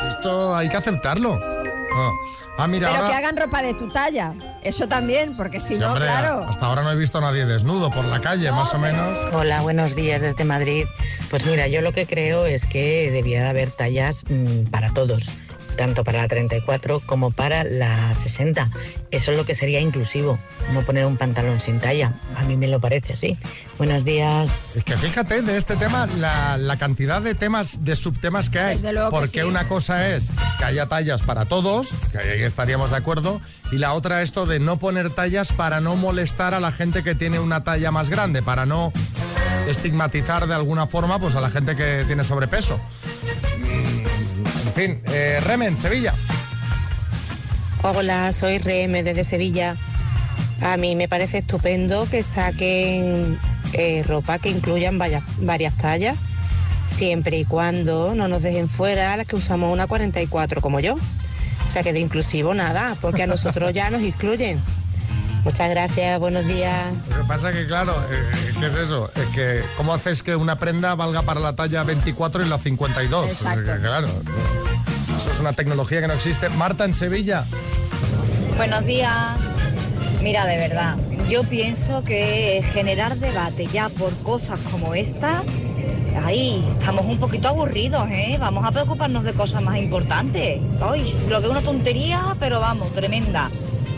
Esto 0.08 0.56
hay 0.56 0.70
que 0.70 0.78
aceptarlo. 0.78 1.38
No. 1.38 2.12
Ah, 2.58 2.68
mira, 2.68 2.88
Pero 2.90 3.00
ahora... 3.04 3.10
que 3.10 3.16
hagan 3.26 3.36
ropa 3.38 3.62
de 3.62 3.74
tu 3.74 3.90
talla. 3.90 4.34
Eso 4.62 4.88
también, 4.88 5.36
porque 5.38 5.60
si 5.60 5.76
Sí, 5.76 5.80
no, 5.80 5.88
hombre, 5.88 6.06
claro. 6.06 6.46
Hasta 6.48 6.66
ahora 6.66 6.84
no 6.84 6.92
he 6.92 6.96
visto 6.96 7.18
a 7.20 7.22
nadie 7.22 7.46
desnudo 7.46 7.90
por 7.90 8.06
la 8.06 8.20
calle, 8.20 8.52
más 8.52 8.74
o 8.74 8.78
menos. 8.78 9.18
Hola, 9.32 9.62
buenos 9.62 9.96
días 9.96 10.22
desde 10.22 10.44
Madrid. 10.44 10.86
Pues 11.30 11.46
mira, 11.46 11.68
yo 11.68 11.82
lo 11.82 11.94
que 11.94 12.06
creo 12.06 12.46
es 12.46 12.66
que 12.66 13.10
debía 13.12 13.42
de 13.42 13.48
haber 13.48 13.72
tallas 13.72 14.24
mm, 14.30 14.70
para 14.70 14.94
todos, 14.94 15.30
tanto 15.76 16.04
para 16.04 16.22
la 16.22 16.28
34 16.28 17.02
como 17.06 17.32
para 17.32 17.64
la 17.64 18.14
60. 18.14 18.70
Eso 19.12 19.32
es 19.32 19.38
lo 19.38 19.46
que 19.46 19.56
sería 19.56 19.80
inclusivo, 19.80 20.40
no 20.74 20.82
poner 20.82 21.06
un 21.06 21.18
pantalón 21.18 21.62
sin 21.62 21.80
talla. 21.80 22.14
A 22.36 22.44
mí 22.44 22.58
me 22.58 22.68
lo 22.68 22.80
parece 22.80 23.14
así. 23.14 23.38
Buenos 23.78 24.04
días. 24.04 24.50
Es 24.76 24.84
que 24.84 24.98
fíjate 24.98 25.42
de 25.42 25.58
este 25.58 25.76
tema 25.76 26.06
la, 26.18 26.58
la 26.58 26.78
cantidad 26.78 27.22
de 27.22 27.36
temas, 27.36 27.84
de 27.84 27.96
subtemas 27.96 28.50
que 28.50 28.60
hay. 28.60 28.76
Desde 28.76 28.94
luego 28.94 29.10
que 29.10 29.16
Porque 29.18 29.42
sí. 29.42 29.48
una 29.48 29.68
cosa 29.68 30.10
es 30.10 30.30
que 30.58 30.66
haya 30.66 30.88
tallas 30.88 31.22
para 31.22 31.46
todos, 31.46 31.90
que 32.12 32.18
ahí 32.18 32.44
estaríamos 32.44 32.92
de 32.92 32.98
acuerdo, 32.98 33.42
y 33.72 33.78
la 33.78 33.94
otra 33.94 34.22
esto 34.22 34.46
de 34.46 34.60
no 34.60 34.80
poner 34.80 35.10
tallas 35.12 35.52
para 35.52 35.82
no 35.82 35.96
molestar 35.96 36.54
a 36.54 36.60
la 36.60 36.72
gente 36.72 37.04
que 37.04 37.16
tiene 37.16 37.40
una 37.40 37.64
talla 37.64 37.92
más 37.92 38.10
grande, 38.10 38.42
para 38.42 38.66
no 38.66 38.92
estigmatizar 39.68 40.48
de 40.48 40.56
alguna 40.56 40.88
forma 40.88 41.20
pues 41.20 41.36
a 41.36 41.42
la 41.42 41.50
gente 41.50 41.76
que 41.76 42.04
tiene 42.08 42.24
sobrepeso. 42.24 42.80
Fin, 44.80 44.98
eh, 45.12 45.42
Remen, 45.44 45.76
Sevilla. 45.76 46.14
Hola, 47.84 48.32
soy 48.32 48.60
RM 48.60 49.04
desde 49.04 49.26
Sevilla. 49.26 49.76
A 50.62 50.78
mí 50.78 50.96
me 50.96 51.10
parece 51.10 51.40
estupendo 51.40 52.08
que 52.10 52.24
saquen 52.24 53.38
eh, 53.74 54.06
ropa 54.08 54.40
que 54.40 54.48
incluyan 54.48 54.98
varias, 54.98 55.22
varias 55.42 55.78
tallas, 55.78 56.16
siempre 56.88 57.40
y 57.40 57.44
cuando 57.44 58.16
no 58.16 58.30
nos 58.30 58.42
dejen 58.42 58.70
fuera 58.70 59.18
las 59.18 59.28
que 59.28 59.36
usamos 59.36 59.74
una 59.74 59.86
44 59.86 60.62
como 60.62 60.80
yo. 60.80 60.96
O 60.96 61.70
sea 61.70 61.84
que 61.84 61.92
de 61.92 62.00
inclusivo 62.00 62.54
nada, 62.54 62.96
porque 63.02 63.24
a 63.24 63.28
nosotros 63.28 63.74
ya 63.74 63.90
nos 63.90 64.02
excluyen. 64.02 64.62
Muchas 65.44 65.70
gracias, 65.70 66.20
buenos 66.20 66.46
días. 66.46 66.94
Lo 67.10 67.18
que 67.18 67.24
pasa 67.24 67.52
que, 67.52 67.66
claro, 67.66 67.94
eh, 68.12 68.54
¿qué 68.60 68.66
es 68.68 68.76
eso? 68.76 69.10
Es 69.16 69.26
que, 69.28 69.62
¿cómo 69.78 69.94
haces 69.94 70.22
que 70.22 70.36
una 70.36 70.58
prenda 70.58 70.96
valga 70.96 71.22
para 71.22 71.40
la 71.40 71.56
talla 71.56 71.84
24 71.84 72.46
y 72.46 72.50
la 72.50 72.58
52? 72.58 73.30
Exacto. 73.30 73.60
Es 73.62 73.78
que, 73.78 73.82
claro, 73.82 74.08
eso 75.18 75.32
es 75.32 75.40
una 75.40 75.54
tecnología 75.54 76.02
que 76.02 76.08
no 76.08 76.14
existe. 76.14 76.50
Marta, 76.50 76.86
en 76.86 76.94
Sevilla. 76.94 77.46
Buenos 78.58 78.86
días. 78.86 79.38
Mira, 80.22 80.46
de 80.46 80.58
verdad, 80.58 80.98
yo 81.30 81.44
pienso 81.44 82.04
que 82.04 82.62
generar 82.74 83.18
debate 83.18 83.68
ya 83.68 83.88
por 83.88 84.14
cosas 84.18 84.60
como 84.72 84.94
esta, 84.94 85.42
ahí 86.26 86.68
estamos 86.78 87.06
un 87.06 87.18
poquito 87.20 87.48
aburridos, 87.48 88.10
¿eh? 88.10 88.38
Vamos 88.40 88.66
a 88.66 88.72
preocuparnos 88.72 89.24
de 89.24 89.34
cosas 89.34 89.62
más 89.62 89.78
importantes. 89.78 90.60
Ay, 90.82 91.14
lo 91.30 91.40
veo 91.40 91.52
una 91.52 91.62
tontería, 91.62 92.36
pero 92.40 92.60
vamos, 92.60 92.94
tremenda. 92.94 93.50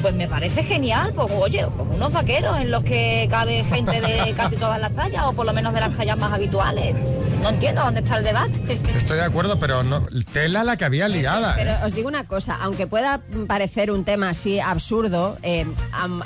Pues 0.01 0.15
me 0.15 0.27
parece 0.27 0.63
genial, 0.63 1.13
pues 1.13 1.27
oye, 1.31 1.67
como 1.77 1.93
unos 1.93 2.11
vaqueros 2.11 2.57
en 2.59 2.71
los 2.71 2.83
que 2.83 3.27
cabe 3.29 3.63
gente 3.63 4.01
de 4.01 4.33
casi 4.35 4.55
todas 4.55 4.81
las 4.81 4.93
tallas, 4.93 5.25
o 5.25 5.33
por 5.33 5.45
lo 5.45 5.53
menos 5.53 5.73
de 5.75 5.79
las 5.79 5.95
tallas 5.95 6.17
más 6.17 6.33
habituales. 6.33 6.97
No 7.41 7.49
entiendo 7.49 7.81
dónde 7.83 8.01
está 8.01 8.17
el 8.17 8.23
debate. 8.23 8.79
Estoy 8.97 9.17
de 9.17 9.23
acuerdo, 9.23 9.59
pero 9.59 9.81
no, 9.83 10.03
tela 10.31 10.63
la 10.63 10.77
que 10.77 10.85
había 10.85 11.07
liada. 11.07 11.55
Pero 11.55 11.71
¿eh? 11.71 11.77
os 11.85 11.95
digo 11.95 12.07
una 12.07 12.25
cosa, 12.27 12.57
aunque 12.61 12.85
pueda 12.85 13.19
parecer 13.47 13.89
un 13.89 14.05
tema 14.05 14.29
así 14.29 14.59
absurdo, 14.59 15.37
eh, 15.41 15.65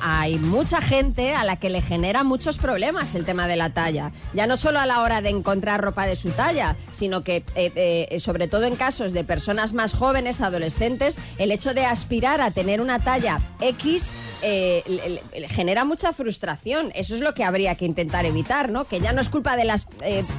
hay 0.02 0.38
mucha 0.40 0.82
gente 0.82 1.34
a 1.34 1.46
la 1.46 1.56
que 1.56 1.70
le 1.70 1.82
genera 1.82 2.24
muchos 2.24 2.58
problemas 2.58 3.16
el 3.16 3.24
tema 3.24 3.48
de 3.48 3.56
la 3.56 3.70
talla. 3.70 4.12
Ya 4.34 4.46
no 4.46 4.58
solo 4.58 4.80
a 4.80 4.86
la 4.86 5.02
hora 5.02 5.22
de 5.22 5.30
encontrar 5.30 5.80
ropa 5.82 6.06
de 6.06 6.18
su 6.18 6.32
talla, 6.32 6.76
sino 6.92 7.24
que 7.24 7.46
eh, 7.56 8.08
eh, 8.10 8.20
sobre 8.20 8.48
todo 8.50 8.66
en 8.66 8.76
casos 8.76 9.14
de 9.14 9.24
personas 9.24 9.72
más 9.74 9.94
jóvenes, 9.94 10.42
adolescentes, 10.42 11.18
el 11.38 11.52
hecho 11.52 11.74
de 11.74 11.86
aspirar 11.86 12.42
a 12.42 12.52
tener 12.52 12.82
una 12.82 13.00
talla 13.00 13.40
X 13.62 14.12
le- 14.42 14.84
le- 14.86 15.40
le 15.40 15.50
genera 15.50 15.86
mucha 15.86 16.12
frustración. 16.14 16.92
Eso 16.94 17.16
es 17.16 17.22
lo 17.22 17.34
que 17.34 17.44
habría 17.46 17.76
que 17.76 17.86
intentar 17.86 18.26
evitar, 18.26 18.70
¿no? 18.70 18.84
Que 18.86 19.00
ya 19.00 19.14
no 19.14 19.22
es 19.22 19.30
culpa 19.30 19.56
de 19.56 19.64
las 19.66 19.88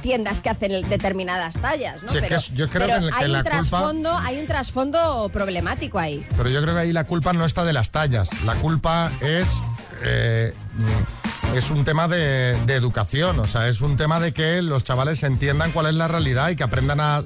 tiendas 0.01 0.41
que 0.41 0.49
hacen 0.49 0.66
determinadas 0.67 1.55
tallas, 1.59 2.03
¿no? 2.03 2.09
Sí, 2.11 2.17
es 2.17 2.23
que 2.23 2.27
pero 2.29 2.39
es- 2.39 2.53
yo 2.53 2.69
creo 2.69 2.87
pero 2.87 2.99
que 3.09 3.15
hay 3.15 3.27
la 3.31 3.39
un 3.39 3.43
culpa- 3.43 3.43
trasfondo, 3.43 4.17
hay 4.17 4.39
un 4.39 4.47
trasfondo 4.47 5.29
problemático 5.33 5.99
ahí. 5.99 6.25
Pero 6.37 6.49
yo 6.49 6.61
creo 6.61 6.73
que 6.75 6.81
ahí 6.81 6.91
la 6.93 7.05
culpa 7.05 7.33
no 7.33 7.45
está 7.45 7.63
de 7.65 7.73
las 7.73 7.91
tallas. 7.91 8.29
La 8.45 8.55
culpa 8.55 9.11
es. 9.21 9.49
eh, 10.03 10.53
es 11.55 11.71
un 11.71 11.83
tema 11.85 12.07
de, 12.07 12.55
de 12.65 12.75
educación, 12.75 13.39
o 13.39 13.45
sea, 13.45 13.67
es 13.67 13.81
un 13.81 13.97
tema 13.97 14.19
de 14.19 14.31
que 14.33 14.61
los 14.61 14.83
chavales 14.83 15.23
entiendan 15.23 15.71
cuál 15.71 15.87
es 15.87 15.95
la 15.95 16.07
realidad 16.07 16.49
y 16.49 16.55
que 16.55 16.63
aprendan 16.63 16.99
a 16.99 17.23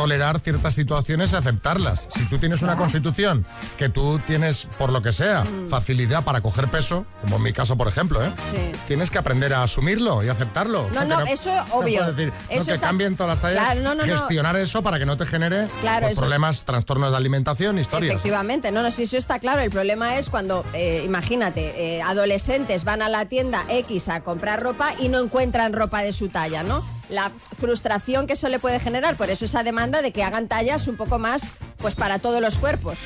tolerar 0.00 0.40
ciertas 0.40 0.72
situaciones 0.74 1.32
y 1.32 1.36
aceptarlas. 1.36 2.06
Si 2.14 2.24
tú 2.24 2.38
tienes 2.38 2.62
una 2.62 2.76
constitución 2.76 3.44
que 3.76 3.90
tú 3.90 4.18
tienes, 4.26 4.66
por 4.78 4.92
lo 4.92 5.02
que 5.02 5.12
sea, 5.12 5.42
facilidad 5.68 6.24
para 6.24 6.40
coger 6.40 6.68
peso, 6.68 7.04
como 7.20 7.36
en 7.36 7.42
mi 7.42 7.52
caso, 7.52 7.76
por 7.76 7.86
ejemplo, 7.86 8.24
¿eh? 8.24 8.30
Sí. 8.50 8.72
tienes 8.88 9.10
que 9.10 9.18
aprender 9.18 9.52
a 9.52 9.62
asumirlo 9.62 10.24
y 10.24 10.28
aceptarlo. 10.30 10.84
No, 10.84 10.88
O 10.88 10.92
sea, 10.94 11.04
no, 11.04 11.20
eso 11.24 11.54
no 11.54 11.74
obvio. 11.74 12.10
decir, 12.12 12.28
no, 12.32 12.34
Eso 12.56 12.64
que 12.66 12.72
está- 12.72 12.86
cambien 12.86 13.14
todas 13.14 13.34
las 13.34 13.42
tallas, 13.42 13.62
Claro, 13.64 13.80
no, 13.82 13.94
no, 13.94 14.06
no. 14.06 14.12
gestionar 14.16 14.56
eso 14.56 14.82
para 14.82 14.98
que 14.98 15.04
no 15.04 15.18
te 15.18 15.26
genere 15.26 15.66
Claro, 15.82 16.06
pues, 16.06 16.18
problemas, 16.18 16.64
trastornos 16.64 17.10
de 17.10 17.16
alimentación, 17.18 17.78
historias. 17.78 18.14
Efectivamente, 18.14 18.72
no, 18.72 18.82
no, 18.82 18.90
si 18.90 19.02
eso 19.02 19.18
está 19.18 19.38
claro. 19.38 19.60
El 19.60 19.70
problema 19.70 20.16
es 20.16 20.30
cuando, 20.30 20.64
eh, 20.72 21.02
imagínate, 21.04 21.96
eh, 21.98 22.02
adolescentes 22.02 22.84
van 22.84 23.02
a 23.02 23.08
la 23.10 23.26
tienda 23.26 23.62
X 23.68 24.08
a 24.08 24.22
comprar 24.22 24.62
ropa 24.62 24.92
y 24.98 25.08
no 25.08 25.20
encuentran 25.20 25.74
ropa 25.74 26.02
de 26.02 26.12
su 26.12 26.28
talla, 26.28 26.62
¿no? 26.62 26.82
La 27.10 27.32
frustración 27.58 28.26
que 28.26 28.34
eso 28.34 28.48
le 28.48 28.58
puede 28.58 28.80
generar, 28.80 29.16
por 29.16 29.30
eso 29.30 29.44
esa 29.44 29.62
demanda 29.62 30.00
de 30.00 30.12
que 30.12 30.22
hagan 30.22 30.48
tallas 30.48 30.88
un 30.88 30.96
poco 30.96 31.18
más, 31.18 31.54
pues 31.78 31.94
para 31.94 32.18
todos 32.18 32.40
los 32.40 32.56
cuerpos. 32.56 33.00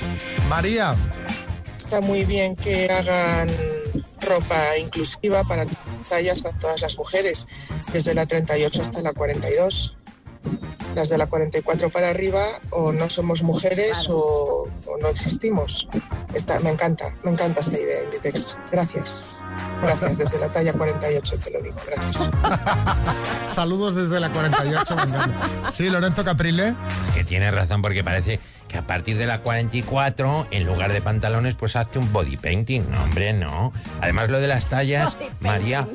María. 0.49 0.95
Está 1.79 2.01
muy 2.01 2.25
bien 2.25 2.55
que 2.57 2.91
hagan 2.91 3.49
ropa 4.21 4.79
inclusiva 4.79 5.45
para 5.45 5.67
tallas 6.09 6.43
para 6.43 6.59
todas 6.59 6.81
las 6.81 6.97
mujeres, 6.97 7.47
desde 7.93 8.15
la 8.15 8.27
38 8.27 8.83
hasta 8.83 9.03
la 9.03 9.13
42. 9.13 9.97
Las 10.95 11.09
de 11.09 11.19
la 11.19 11.27
44 11.27 11.91
para 11.91 12.11
arriba 12.11 12.41
o 12.71 12.93
no 12.93 13.11
somos 13.11 13.43
mujeres 13.43 14.07
o, 14.09 14.69
o 14.87 14.97
no 15.01 15.09
existimos. 15.09 15.89
Está, 16.35 16.61
me 16.61 16.71
encanta, 16.71 17.15
me 17.25 17.33
encanta 17.33 17.61
esta 17.61 17.77
idea, 17.79 18.05
Inditex. 18.05 18.57
Gracias. 18.71 19.25
Gracias, 19.83 20.19
desde 20.19 20.39
la 20.39 20.49
talla 20.49 20.73
48 20.73 21.39
te 21.39 21.51
lo 21.51 21.63
digo, 21.63 21.77
gracias. 21.87 22.31
Saludos 23.49 23.95
desde 23.95 24.21
la 24.21 24.31
48. 24.33 24.97
me 24.97 25.03
encanta. 25.03 25.71
Sí, 25.73 25.89
Lorenzo 25.91 26.25
Caprile. 26.25 26.75
Que 27.15 27.25
tiene 27.25 27.51
razón 27.51 27.83
porque 27.83 28.03
parece 28.03 28.41
que 28.69 28.79
a 28.79 28.83
partir 28.83 29.17
de 29.19 29.27
la 29.27 29.41
44, 29.43 30.49
en 30.51 30.65
lugar 30.67 30.93
de 30.93 31.01
pantalones, 31.01 31.55
pues 31.55 31.77
hazte 31.77 31.99
un 31.99 32.13
body 32.13 32.37
painting. 32.37 32.83
No, 32.91 33.03
hombre, 33.05 33.33
no. 33.33 33.73
Además, 34.01 34.31
lo 34.31 34.41
de 34.41 34.49
las 34.49 34.67
tallas, 34.67 35.17
María... 35.41 35.87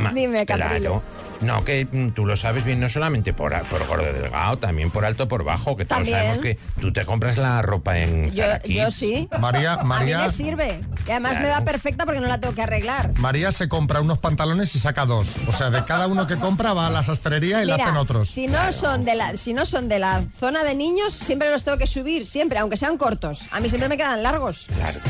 ma- 0.00 0.12
Dime, 0.12 0.46
Caprile. 0.46 0.80
Claro. 0.80 1.02
No, 1.42 1.64
que 1.64 1.86
mm, 1.90 2.10
tú 2.10 2.24
lo 2.26 2.36
sabes 2.36 2.64
bien, 2.64 2.80
no 2.80 2.88
solamente 2.88 3.32
por, 3.32 3.54
a- 3.54 3.62
por 3.62 3.86
gordo 3.86 4.12
delgado, 4.12 4.58
también 4.58 4.90
por 4.90 5.04
alto 5.04 5.28
por 5.28 5.44
bajo, 5.44 5.76
que 5.76 5.84
todos 5.84 5.98
También. 5.98 6.16
sabemos 6.18 6.38
que 6.42 6.58
tú 6.80 6.92
te 6.92 7.04
compras 7.04 7.36
la 7.36 7.60
ropa 7.62 7.98
en 7.98 8.30
Yo, 8.32 8.44
Zara 8.44 8.62
yo 8.64 8.86
Kids. 8.86 8.94
sí. 8.94 9.28
María, 9.40 9.74
A 9.74 9.82
mí 9.82 9.88
María, 9.88 10.18
me 10.22 10.30
sirve. 10.30 10.80
Y 11.06 11.10
además 11.10 11.34
me 11.40 11.48
va 11.48 11.62
perfecta 11.64 12.04
porque 12.04 12.20
no 12.20 12.28
la 12.28 12.38
tengo 12.40 12.54
que 12.54 12.62
arreglar. 12.62 13.12
María 13.18 13.50
se 13.52 13.68
compra 13.68 14.00
unos 14.00 14.18
pantalones 14.18 14.74
y 14.76 14.78
saca 14.78 15.04
dos. 15.04 15.36
O 15.48 15.52
sea, 15.52 15.70
de 15.70 15.84
cada 15.84 16.06
uno 16.06 16.26
que 16.26 16.36
compra 16.36 16.72
va 16.74 16.86
a 16.86 16.90
la 16.90 17.02
sastrería 17.02 17.62
y 17.62 17.66
le 17.66 17.72
Mira, 17.72 17.84
hacen 17.84 17.96
otros. 17.96 18.28
Si 18.30 18.46
no, 18.46 18.72
son 18.72 19.04
de 19.04 19.14
la, 19.16 19.36
si 19.36 19.52
no 19.52 19.66
son 19.66 19.88
de 19.88 19.98
la 19.98 20.22
zona 20.38 20.62
de 20.64 20.74
niños, 20.74 21.12
siempre 21.12 21.50
los 21.50 21.64
tengo 21.64 21.76
que 21.78 21.86
subir, 21.86 22.26
siempre, 22.26 22.58
aunque 22.60 22.76
sean 22.76 22.96
cortos. 22.98 23.48
A 23.50 23.60
mí 23.60 23.68
siempre 23.68 23.88
me 23.88 23.96
quedan 23.96 24.22
largos. 24.22 24.68
Claro. 24.76 25.00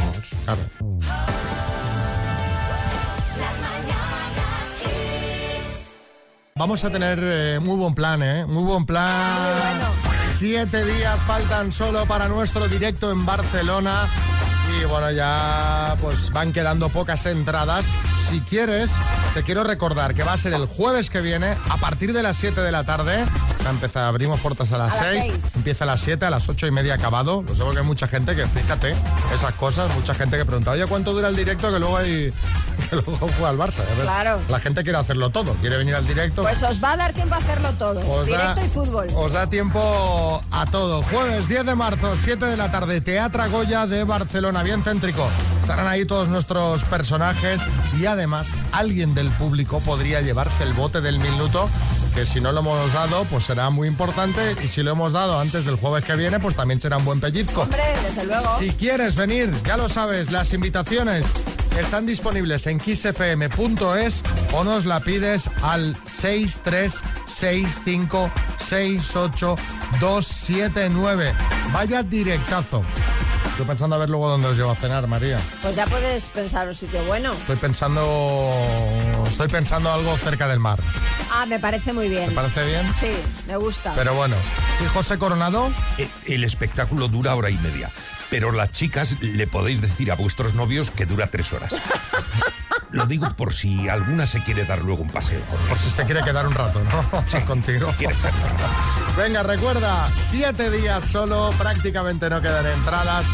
Vamos 6.54 6.84
a 6.84 6.90
tener 6.90 7.18
eh, 7.22 7.58
muy 7.60 7.76
buen 7.76 7.94
plan, 7.94 8.22
¿eh? 8.22 8.44
Muy 8.46 8.62
buen 8.62 8.84
plan. 8.84 9.80
Siete 10.36 10.84
días 10.84 11.18
faltan 11.20 11.72
solo 11.72 12.04
para 12.06 12.28
nuestro 12.28 12.68
directo 12.68 13.10
en 13.10 13.24
Barcelona. 13.24 14.06
Y 14.80 14.84
bueno, 14.84 15.10
ya 15.10 15.96
pues 16.00 16.30
van 16.30 16.52
quedando 16.52 16.88
pocas 16.88 17.24
entradas. 17.26 17.86
Si 18.28 18.40
quieres, 18.40 18.90
te 19.34 19.42
quiero 19.42 19.64
recordar 19.64 20.14
que 20.14 20.22
va 20.22 20.34
a 20.34 20.38
ser 20.38 20.52
el 20.54 20.66
jueves 20.66 21.10
que 21.10 21.20
viene, 21.20 21.56
a 21.68 21.76
partir 21.78 22.12
de 22.12 22.22
las 22.22 22.36
7 22.36 22.60
de 22.60 22.70
la 22.72 22.84
tarde. 22.84 23.24
Va 23.64 23.68
a 23.68 23.72
empezar, 23.72 24.04
abrimos 24.04 24.40
puertas 24.40 24.72
a 24.72 24.78
las 24.78 24.94
A 25.00 25.04
las 25.04 25.24
6, 25.24 25.24
seis. 25.42 25.56
empieza 25.56 25.84
a 25.84 25.86
las 25.86 26.00
7, 26.00 26.24
a 26.26 26.30
las 26.30 26.48
8 26.48 26.66
y 26.66 26.70
media 26.70 26.94
acabado. 26.94 27.42
Lo 27.46 27.54
sé 27.54 27.62
porque 27.62 27.80
hay 27.80 27.84
mucha 27.84 28.08
gente 28.08 28.34
que, 28.36 28.46
fíjate, 28.46 28.94
esas 29.34 29.54
cosas, 29.54 29.92
mucha 29.94 30.14
gente 30.14 30.36
que 30.36 30.44
pregunta, 30.44 30.70
oye, 30.70 30.86
¿cuánto 30.86 31.12
dura 31.12 31.28
el 31.28 31.36
directo? 31.36 31.70
Que 31.72 31.78
luego 31.78 31.96
hay 31.96 32.32
que 32.92 32.96
luego 33.06 33.28
juega 33.36 33.48
al 33.48 33.56
Barça. 33.58 33.80
A 33.80 33.94
ver, 33.96 34.02
Claro. 34.02 34.40
La 34.48 34.60
gente 34.60 34.82
quiere 34.82 34.98
hacerlo 34.98 35.30
todo, 35.30 35.54
quiere 35.54 35.76
venir 35.78 35.94
al 35.94 36.06
directo. 36.06 36.42
Pues 36.42 36.62
os 36.62 36.82
va 36.82 36.92
a 36.92 36.96
dar 36.96 37.12
tiempo 37.12 37.34
a 37.34 37.38
hacerlo 37.38 37.70
todo. 37.78 38.00
Os 38.08 38.28
da- 38.28 38.54
Directo 38.54 38.60
y 38.64 38.68
fútbol. 38.68 39.06
Os 39.14 39.32
da 39.32 39.46
tiempo 39.48 40.42
a 40.50 40.66
todo. 40.66 41.02
Jueves 41.02 41.48
10 41.48 41.64
de 41.66 41.74
marzo, 41.74 42.14
7 42.16 42.44
de 42.46 42.56
la 42.56 42.70
tarde, 42.70 43.00
Teatra 43.00 43.46
Goya 43.48 43.86
de 43.86 44.04
Barcelona, 44.04 44.62
bien 44.62 44.82
céntrico. 44.82 45.26
Estarán 45.62 45.86
ahí 45.88 46.04
todos 46.04 46.28
nuestros 46.28 46.84
personajes 46.84 47.62
y 47.98 48.06
además 48.06 48.48
alguien 48.72 49.14
del 49.14 49.28
público 49.30 49.80
podría 49.80 50.20
llevarse 50.20 50.64
el 50.64 50.72
bote 50.72 51.00
del 51.00 51.18
minuto, 51.18 51.68
que 52.14 52.26
si 52.26 52.40
no 52.40 52.50
lo 52.52 52.60
hemos 52.60 52.92
dado, 52.92 53.24
pues 53.26 53.44
será 53.44 53.70
muy 53.70 53.86
importante 53.88 54.56
y 54.62 54.66
si 54.66 54.82
lo 54.82 54.90
hemos 54.90 55.12
dado 55.12 55.38
antes 55.38 55.64
del 55.64 55.76
jueves 55.76 56.04
que 56.04 56.14
viene, 56.16 56.40
pues 56.40 56.56
también 56.56 56.80
será 56.80 56.96
un 56.98 57.04
buen 57.04 57.20
pellizco. 57.20 57.62
Hombre, 57.62 57.82
desde 58.02 58.26
luego. 58.26 58.58
Si 58.58 58.70
quieres 58.70 59.14
venir, 59.16 59.50
ya 59.64 59.76
lo 59.76 59.88
sabes, 59.88 60.30
las 60.32 60.52
invitaciones 60.52 61.24
están 61.78 62.06
disponibles 62.06 62.66
en 62.66 62.78
kissfm.es 62.78 64.22
o 64.52 64.64
nos 64.64 64.84
la 64.86 65.00
pides 65.00 65.48
al 65.62 65.94
636568279. 70.02 71.32
Vaya 71.72 72.02
directazo. 72.02 72.82
Estoy 73.50 73.66
pensando 73.66 73.96
a 73.96 73.98
ver 73.98 74.08
luego 74.08 74.28
dónde 74.28 74.48
os 74.48 74.56
llevo 74.56 74.70
a 74.70 74.74
cenar, 74.74 75.06
María. 75.06 75.38
Pues 75.60 75.76
ya 75.76 75.84
puedes 75.86 76.28
pensar 76.28 76.66
un 76.68 76.74
sitio 76.74 77.04
bueno. 77.04 77.32
Estoy 77.34 77.56
pensando. 77.56 78.50
Estoy 79.28 79.48
pensando 79.48 79.92
algo 79.92 80.16
cerca 80.16 80.48
del 80.48 80.58
mar. 80.58 80.78
Ah, 81.30 81.44
me 81.46 81.58
parece 81.58 81.92
muy 81.92 82.08
bien. 82.08 82.30
¿Te 82.30 82.34
parece 82.34 82.64
bien? 82.64 82.90
Sí, 82.94 83.10
me 83.46 83.56
gusta. 83.56 83.92
Pero 83.94 84.14
bueno, 84.14 84.36
sí, 84.78 84.84
José 84.92 85.18
Coronado. 85.18 85.70
Eh, 85.98 86.08
El 86.26 86.44
espectáculo 86.44 87.08
dura 87.08 87.34
hora 87.34 87.50
y 87.50 87.58
media. 87.58 87.90
Pero 88.32 88.50
las 88.50 88.72
chicas 88.72 89.20
le 89.20 89.46
podéis 89.46 89.82
decir 89.82 90.10
a 90.10 90.14
vuestros 90.14 90.54
novios 90.54 90.90
que 90.90 91.04
dura 91.04 91.26
tres 91.26 91.52
horas. 91.52 91.74
Lo 92.90 93.04
digo 93.04 93.28
por 93.36 93.52
si 93.52 93.90
alguna 93.90 94.26
se 94.26 94.42
quiere 94.42 94.64
dar 94.64 94.82
luego 94.82 95.02
un 95.02 95.10
paseo. 95.10 95.42
Por 95.68 95.76
si 95.76 95.90
se 95.90 96.06
quiere 96.06 96.24
quedar 96.24 96.46
un 96.46 96.54
rato, 96.54 96.82
¿no? 96.82 97.04
Sí, 97.26 97.36
contigo. 97.46 97.90
si 97.90 97.96
quiere 97.98 98.14
echar. 98.14 98.32
Venga, 99.18 99.42
recuerda, 99.42 100.10
siete 100.16 100.70
días 100.70 101.04
solo, 101.04 101.50
prácticamente 101.58 102.30
no 102.30 102.40
quedan 102.40 102.64
entradas. 102.66 103.26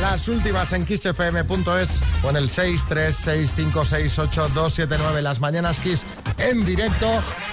Las 0.00 0.28
últimas 0.28 0.72
en 0.72 0.86
kissfm.es 0.86 2.00
o 2.22 2.30
en 2.30 2.36
el 2.36 2.48
636568279. 2.48 5.20
Las 5.20 5.40
mañanas 5.40 5.78
Kiss 5.80 6.04
en 6.38 6.64
directo 6.64 7.08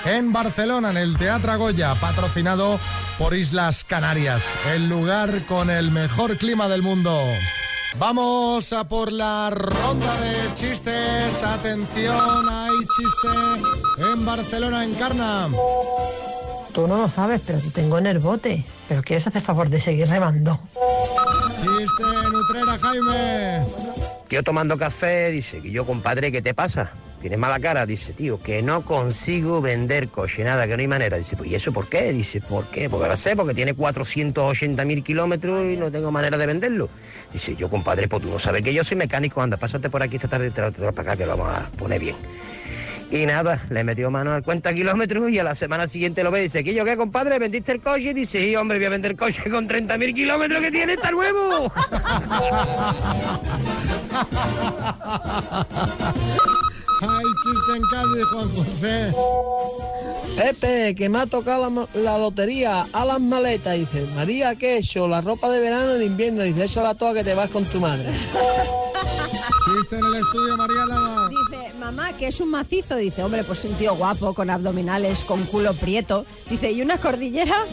en 0.05 0.31
Barcelona, 0.31 0.91
en 0.91 0.97
el 0.97 1.17
Teatro 1.17 1.57
Goya, 1.57 1.95
patrocinado 1.95 2.79
por 3.17 3.33
Islas 3.33 3.83
Canarias, 3.83 4.41
el 4.73 4.89
lugar 4.89 5.45
con 5.45 5.69
el 5.69 5.91
mejor 5.91 6.37
clima 6.37 6.67
del 6.67 6.81
mundo. 6.81 7.21
Vamos 7.97 8.73
a 8.73 8.87
por 8.87 9.11
la 9.11 9.49
ronda 9.49 10.19
de 10.19 10.53
chistes. 10.53 11.41
Atención, 11.41 12.49
hay 12.49 12.75
chiste 12.97 14.11
en 14.11 14.25
Barcelona, 14.25 14.83
en 14.83 14.93
Carna. 14.95 15.47
Tú 16.73 16.87
no 16.87 16.97
lo 16.97 17.09
sabes, 17.09 17.41
pero 17.45 17.59
te 17.59 17.69
tengo 17.69 17.97
en 17.97 18.07
el 18.07 18.19
bote. 18.19 18.65
Pero 18.89 19.01
quieres 19.01 19.25
hacer 19.27 19.41
favor 19.41 19.69
de 19.69 19.79
seguir 19.79 20.09
remando. 20.09 20.59
Chiste 21.55 22.03
en 22.27 22.35
Utrera, 22.35 22.77
Jaime. 22.81 23.65
Tío 24.27 24.43
tomando 24.43 24.77
café, 24.77 25.31
dice, 25.31 25.61
que 25.61 25.71
yo, 25.71 25.85
compadre, 25.85 26.33
¿qué 26.33 26.41
te 26.41 26.53
pasa? 26.53 26.91
Tienes 27.25 27.39
mala 27.39 27.59
cara, 27.59 27.87
dice, 27.87 28.13
tío, 28.13 28.39
que 28.39 28.61
no 28.61 28.81
consigo 28.81 29.59
vender 29.59 30.09
coche, 30.09 30.43
nada, 30.43 30.67
que 30.67 30.77
no 30.77 30.81
hay 30.81 30.87
manera. 30.87 31.17
Dice, 31.17 31.35
pues 31.35 31.49
¿y 31.49 31.55
eso 31.55 31.73
por 31.73 31.89
qué? 31.89 32.13
Dice, 32.13 32.39
¿por 32.39 32.67
qué? 32.67 32.87
Porque 32.87 33.07
lo 33.07 33.17
sé, 33.17 33.35
porque 33.35 33.55
tiene 33.55 33.73
480 33.73 34.85
mil 34.85 35.01
kilómetros 35.03 35.65
y 35.65 35.75
no 35.75 35.91
tengo 35.91 36.11
manera 36.11 36.37
de 36.37 36.45
venderlo. 36.45 36.87
Dice, 37.33 37.55
yo, 37.55 37.67
compadre, 37.67 38.07
pues 38.07 38.21
tú 38.21 38.29
no 38.29 38.37
sabes 38.37 38.61
que 38.61 38.75
yo 38.75 38.83
soy 38.83 38.97
mecánico, 38.97 39.41
anda, 39.41 39.57
pásate 39.57 39.89
por 39.89 40.03
aquí 40.03 40.17
esta 40.17 40.27
tarde 40.27 40.49
y 40.49 40.51
te 40.51 40.61
para 40.61 41.01
acá 41.01 41.17
que 41.17 41.25
lo 41.25 41.35
vamos 41.35 41.57
a 41.57 41.67
poner 41.71 41.99
bien. 41.99 42.15
Y 43.09 43.25
nada, 43.25 43.59
le 43.71 43.83
metió 43.83 44.11
mano 44.11 44.31
al 44.31 44.43
cuenta 44.43 44.71
kilómetros 44.71 45.31
y 45.31 45.39
a 45.39 45.43
la 45.43 45.55
semana 45.55 45.87
siguiente 45.87 46.23
lo 46.23 46.29
ve 46.29 46.41
y 46.41 46.43
dice, 46.43 46.63
¿qué 46.63 46.75
yo 46.75 46.85
qué, 46.85 46.95
compadre? 46.95 47.39
¿Vendiste 47.39 47.71
el 47.71 47.81
coche? 47.81 48.11
Y 48.11 48.13
dice, 48.13 48.39
sí, 48.39 48.55
hombre, 48.55 48.77
voy 48.77 48.85
a 48.85 48.89
vender 48.89 49.13
el 49.13 49.17
coche 49.17 49.49
con 49.49 49.65
30 49.65 49.97
mil 49.97 50.13
kilómetros 50.13 50.61
que 50.61 50.69
tiene, 50.69 50.93
está 50.93 51.09
nuevo. 51.09 51.73
Hay 57.07 57.25
chiste 57.43 57.75
en 57.75 57.81
Cádiz, 57.83 58.25
Juan 58.31 58.49
José. 58.55 59.13
Pepe, 60.35 60.95
que 60.95 61.07
me 61.07 61.19
ha 61.19 61.25
tocado 61.27 61.87
la, 61.93 62.17
lotería 62.17 62.87
a 62.91 63.05
las 63.05 63.21
maletas. 63.21 63.75
Dice, 63.75 64.07
María, 64.15 64.55
¿qué 64.55 64.73
he 64.73 64.77
hecho? 64.79 65.07
La 65.07 65.21
ropa 65.21 65.49
de 65.49 65.59
verano 65.59 65.95
y 65.95 65.99
de 65.99 66.05
invierno. 66.05 66.43
Dice, 66.43 66.65
eso 66.65 66.81
la 66.81 66.95
toa 66.95 67.13
que 67.13 67.23
te 67.23 67.35
vas 67.35 67.49
con 67.49 67.63
tu 67.65 67.79
madre. 67.79 68.09
Chiste 69.65 69.97
en 69.97 70.05
el 70.05 70.15
estudio, 70.15 70.57
María 70.57 70.85
Lama. 70.85 71.29
Dice, 71.29 71.73
mamá, 71.79 72.13
que 72.13 72.27
es 72.27 72.39
un 72.41 72.49
macizo. 72.49 72.95
Dice, 72.95 73.23
hombre, 73.23 73.43
pues 73.43 73.63
un 73.65 73.73
tío 73.75 73.95
guapo, 73.95 74.33
con 74.33 74.49
abdominales, 74.49 75.23
con 75.23 75.43
culo 75.45 75.73
prieto. 75.73 76.25
Dice, 76.49 76.71
¿y 76.71 76.81
una 76.81 76.97
cordillera? 76.97 77.63